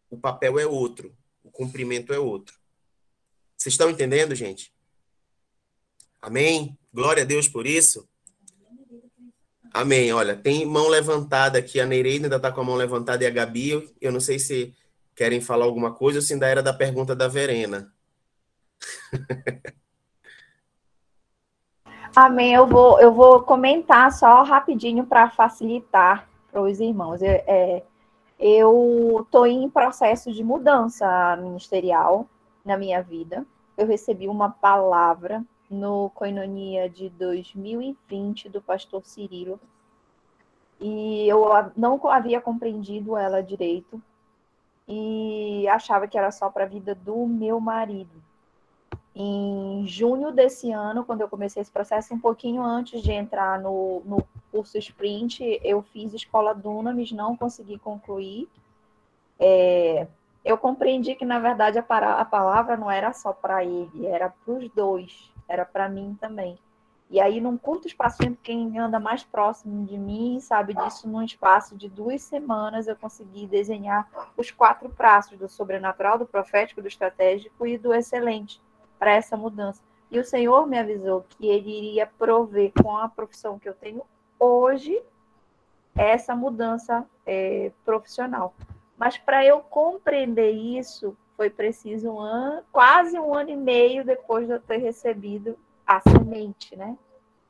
[0.09, 2.55] o papel é outro, o cumprimento é outro.
[3.57, 4.73] Vocês estão entendendo, gente?
[6.21, 6.77] Amém?
[6.93, 8.07] Glória a Deus por isso.
[9.73, 10.11] Amém.
[10.11, 11.79] Olha, tem mão levantada aqui.
[11.79, 13.89] A Nereida ainda está com a mão levantada e a Gabi.
[14.01, 14.75] Eu não sei se
[15.15, 17.93] querem falar alguma coisa ou se ainda era da pergunta da Verena.
[22.15, 22.53] Amém.
[22.53, 27.21] Eu vou, eu vou comentar só rapidinho para facilitar para os irmãos.
[27.21, 27.83] É, é,
[28.37, 32.27] eu estou em processo de mudança ministerial
[32.65, 33.45] na minha vida.
[33.77, 39.59] Eu recebi uma palavra no Coinonia de 2020 do pastor Cirilo
[40.79, 41.47] e eu
[41.77, 44.01] não havia compreendido ela direito
[44.87, 48.21] e achava que era só para a vida do meu marido.
[49.15, 54.01] Em junho desse ano, quando eu comecei esse processo, um pouquinho antes de entrar no,
[54.05, 58.49] no curso Sprint, eu fiz escola Dunamis, não consegui concluir.
[59.39, 60.07] É,
[60.43, 64.69] eu compreendi que, na verdade, a, palavra não era só para ele, era para os
[64.71, 66.57] dois, era para mim também.
[67.09, 71.21] E aí, num curto espaço tempo, quem anda mais próximo de mim sabe disso, num
[71.21, 76.87] espaço de duas semanas, eu consegui desenhar os quatro praços do sobrenatural, do profético, do
[76.87, 78.61] estratégico e do excelente
[78.97, 79.83] para essa mudança.
[80.09, 84.03] E o Senhor me avisou que ele iria prover com a profissão que eu tenho
[84.39, 85.01] hoje
[85.93, 88.53] essa mudança é, profissional.
[88.97, 94.45] Mas para eu compreender isso, foi preciso um ano, quase um ano e meio depois
[94.45, 96.95] de eu ter recebido a semente, né?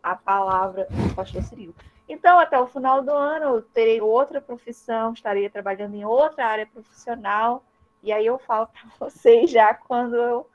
[0.02, 1.76] A palavra do pastor Cirilo.
[2.08, 6.66] Então, até o final do ano, eu terei outra profissão, estaria trabalhando em outra área
[6.66, 7.66] profissional,
[8.02, 10.50] e aí eu falo para vocês já quando eu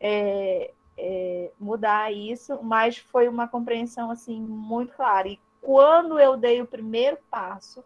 [0.00, 5.28] é, é, mudar isso, mas foi uma compreensão assim muito clara.
[5.28, 7.84] E quando eu dei o primeiro passo,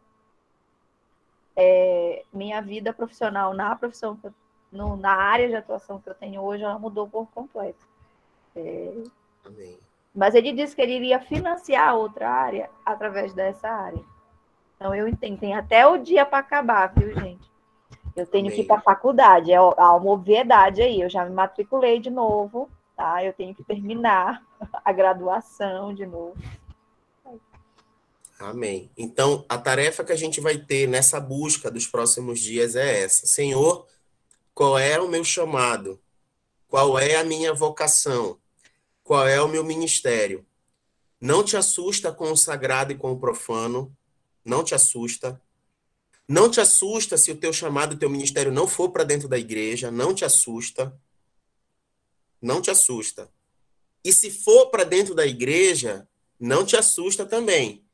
[1.56, 4.16] é, minha vida profissional na profissão,
[4.72, 7.86] no, na área de atuação que eu tenho hoje, ela mudou por completo.
[8.56, 8.92] É,
[9.44, 9.78] Amém.
[10.14, 14.02] Mas ele disse que ele iria financiar outra área através dessa área.
[14.76, 17.50] Então eu entendo, tem até o dia para acabar, viu, gente?
[18.14, 18.56] Eu tenho Amém.
[18.56, 21.00] que ir para a faculdade, é uma obviedade aí.
[21.00, 23.24] Eu já me matriculei de novo, tá?
[23.24, 24.42] Eu tenho que terminar
[24.84, 26.36] a graduação de novo.
[28.38, 28.90] Amém.
[28.98, 33.24] Então, a tarefa que a gente vai ter nessa busca dos próximos dias é essa.
[33.24, 33.86] Senhor,
[34.54, 36.00] qual é o meu chamado?
[36.68, 38.38] Qual é a minha vocação?
[39.02, 40.46] Qual é o meu ministério?
[41.20, 43.96] Não te assusta com o sagrado e com o profano.
[44.44, 45.40] Não te assusta.
[46.28, 49.38] Não te assusta se o teu chamado, o teu ministério não for para dentro da
[49.38, 49.90] igreja.
[49.90, 50.98] Não te assusta.
[52.40, 53.30] Não te assusta.
[54.04, 57.84] E se for para dentro da igreja, não te assusta também.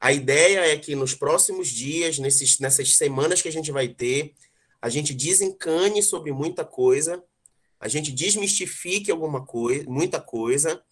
[0.00, 4.34] A ideia é que nos próximos dias, nesses, nessas semanas que a gente vai ter,
[4.82, 7.22] a gente desencane sobre muita coisa,
[7.78, 10.82] a gente desmistifique alguma coisa, muita coisa,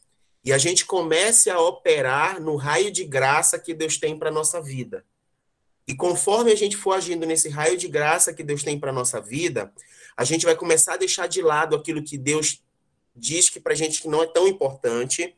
[0.45, 4.63] e a gente comece a operar no raio de graça que Deus tem para nossa
[4.63, 5.05] vida.
[5.89, 9.21] E conforme a gente for agindo nesse raio de graça que Deus tem para nossa
[9.21, 9.73] vida,
[10.17, 12.63] a gente vai começar a deixar de lado aquilo que Deus
[13.15, 15.37] diz que para a gente não é tão importante.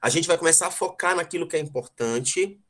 [0.00, 2.60] A gente vai começar a focar naquilo que é importante.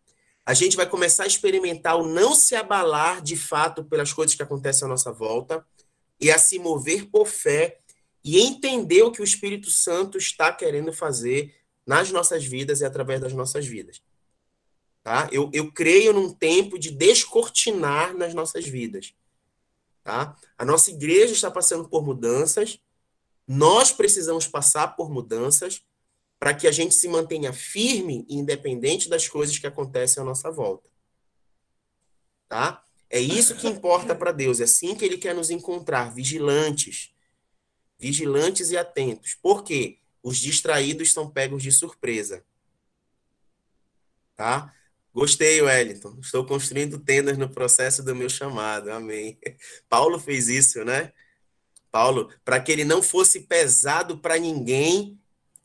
[0.44, 4.42] A gente vai começar a experimentar o não se abalar de fato pelas coisas que
[4.42, 5.64] acontecem à nossa volta
[6.20, 7.78] e a se mover por fé
[8.24, 11.54] e entender o que o Espírito Santo está querendo fazer
[11.86, 14.02] nas nossas vidas e através das nossas vidas.
[15.02, 15.28] Tá?
[15.32, 19.14] Eu, eu creio num tempo de descortinar nas nossas vidas.
[20.02, 20.36] Tá?
[20.58, 22.78] A nossa igreja está passando por mudanças,
[23.46, 25.82] nós precisamos passar por mudanças
[26.40, 30.50] para que a gente se mantenha firme e independente das coisas que acontecem à nossa
[30.50, 30.88] volta.
[32.48, 32.82] Tá?
[33.10, 37.14] É isso que importa para Deus, é assim que ele quer nos encontrar, vigilantes.
[37.98, 39.34] Vigilantes e atentos.
[39.34, 39.98] Por quê?
[40.22, 42.42] Os distraídos são pegos de surpresa.
[44.34, 44.74] Tá?
[45.12, 46.16] Gostei, Wellington.
[46.22, 48.90] Estou construindo tendas no processo do meu chamado.
[48.90, 49.38] Amém.
[49.90, 51.12] Paulo fez isso, né?
[51.90, 55.19] Paulo, para que ele não fosse pesado para ninguém,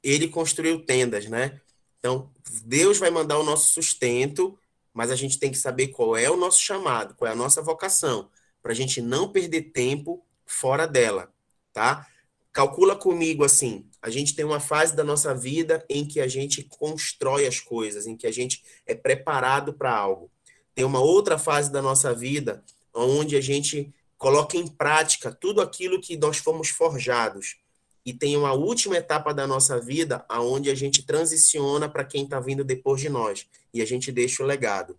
[0.10, 1.60] ele construiu tendas, né?
[2.00, 2.32] Então,
[2.64, 4.58] Deus vai mandar o nosso sustento,
[4.94, 7.62] mas a gente tem que saber qual é o nosso chamado, qual é a nossa
[7.62, 8.30] vocação,
[8.62, 11.34] para a gente não perder tempo fora dela,
[11.74, 12.08] tá?
[12.54, 16.64] Calcula comigo assim, a gente tem uma fase da nossa vida em que a gente
[16.64, 20.32] constrói as coisas, em que a gente é preparado para algo.
[20.76, 26.00] Tem uma outra fase da nossa vida onde a gente coloca em prática tudo aquilo
[26.00, 27.58] que nós fomos forjados.
[28.06, 32.40] E tem uma última etapa da nossa vida aonde a gente transiciona para quem está
[32.40, 34.98] vindo depois de nós e a gente deixa o legado,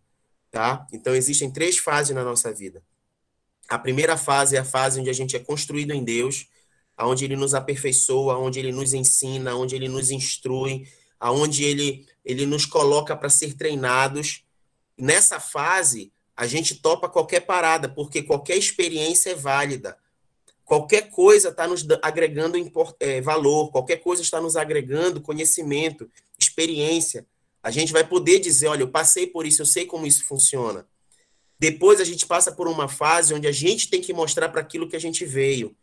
[0.50, 0.86] tá?
[0.92, 2.82] Então existem três fases na nossa vida.
[3.68, 6.48] A primeira fase é a fase onde a gente é construído em Deus,
[6.96, 10.88] aonde ele nos aperfeiçoa, aonde ele nos ensina, aonde ele nos instrui,
[11.20, 14.44] aonde ele ele nos coloca para ser treinados.
[14.98, 19.96] Nessa fase, a gente topa qualquer parada, porque qualquer experiência é válida.
[20.66, 22.58] Qualquer coisa está nos agregando
[22.98, 27.24] é, valor, qualquer coisa está nos agregando conhecimento, experiência.
[27.62, 30.84] A gente vai poder dizer: olha, eu passei por isso, eu sei como isso funciona.
[31.56, 34.88] Depois a gente passa por uma fase onde a gente tem que mostrar para aquilo
[34.88, 35.74] que a gente veio.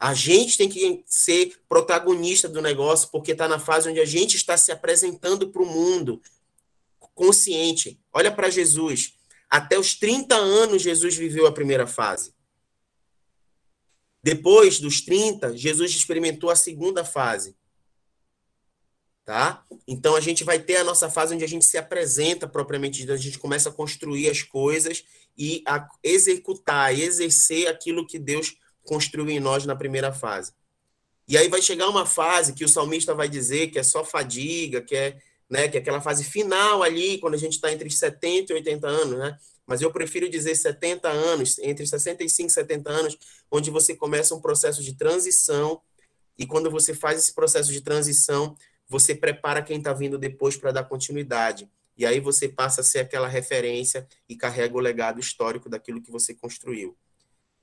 [0.00, 4.36] A gente tem que ser protagonista do negócio, porque está na fase onde a gente
[4.36, 6.20] está se apresentando para o mundo
[7.14, 8.00] consciente.
[8.10, 9.12] Olha para Jesus.
[9.50, 12.33] Até os 30 anos, Jesus viveu a primeira fase.
[14.24, 17.54] Depois dos 30, Jesus experimentou a segunda fase.
[19.22, 19.62] Tá?
[19.86, 23.16] Então a gente vai ter a nossa fase onde a gente se apresenta propriamente, a
[23.18, 25.04] gente começa a construir as coisas
[25.36, 30.54] e a executar, exercer aquilo que Deus construiu em nós na primeira fase.
[31.28, 34.80] E aí vai chegar uma fase que o salmista vai dizer que é só fadiga,
[34.80, 35.18] que é
[35.48, 35.68] né?
[35.68, 39.18] Que é aquela fase final ali, quando a gente está entre 70 e 80 anos,
[39.18, 39.38] né?
[39.66, 43.18] Mas eu prefiro dizer 70 anos, entre 65 e 70 anos,
[43.50, 45.80] onde você começa um processo de transição,
[46.38, 48.56] e quando você faz esse processo de transição,
[48.88, 51.68] você prepara quem está vindo depois para dar continuidade.
[51.96, 56.10] E aí você passa a ser aquela referência e carrega o legado histórico daquilo que
[56.10, 56.96] você construiu.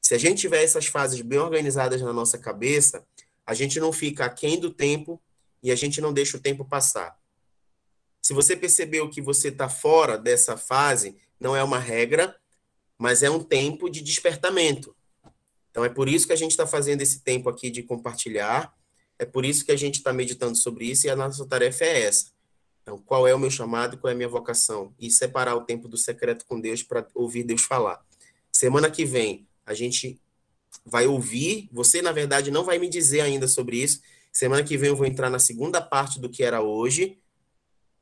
[0.02, 3.06] Se a gente tiver essas fases bem organizadas na nossa cabeça,
[3.46, 5.22] a gente não fica aquém do tempo
[5.62, 7.21] e a gente não deixa o tempo passar.
[8.32, 12.34] Se você percebeu que você está fora dessa fase, não é uma regra,
[12.98, 14.96] mas é um tempo de despertamento.
[15.70, 18.74] Então é por isso que a gente está fazendo esse tempo aqui de compartilhar,
[19.20, 22.04] é por isso que a gente está meditando sobre isso e a nossa tarefa é
[22.04, 22.28] essa.
[22.82, 24.94] Então, qual é o meu chamado, qual é a minha vocação?
[24.98, 28.02] E separar o tempo do secreto com Deus para ouvir Deus falar.
[28.50, 30.22] Semana que vem, a gente
[30.86, 31.68] vai ouvir.
[31.74, 34.00] Você, na verdade, não vai me dizer ainda sobre isso.
[34.32, 37.21] Semana que vem eu vou entrar na segunda parte do que era hoje,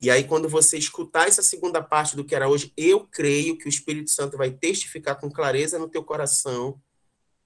[0.02, 3.66] e aí, quando você escutar essa segunda parte do que era hoje, eu creio que
[3.66, 6.82] o Espírito Santo vai testificar com clareza no teu coração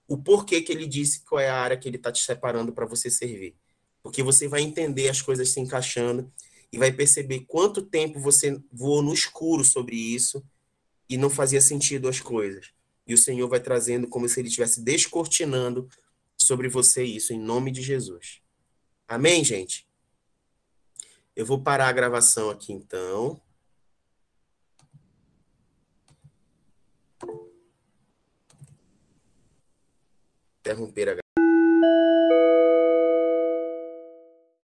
[0.07, 2.85] o porquê que ele disse qual é a área que ele está te separando para
[2.85, 3.55] você servir.
[4.03, 6.31] Porque você vai entender as coisas se encaixando
[6.71, 10.43] e vai perceber quanto tempo você voou no escuro sobre isso
[11.09, 12.71] e não fazia sentido as coisas.
[13.07, 15.89] E o Senhor vai trazendo como se ele estivesse descortinando
[16.37, 18.41] sobre você isso, em nome de Jesus.
[19.07, 19.87] Amém, gente?
[21.35, 23.41] Eu vou parar a gravação aqui então.
[30.59, 31.15] Interromper a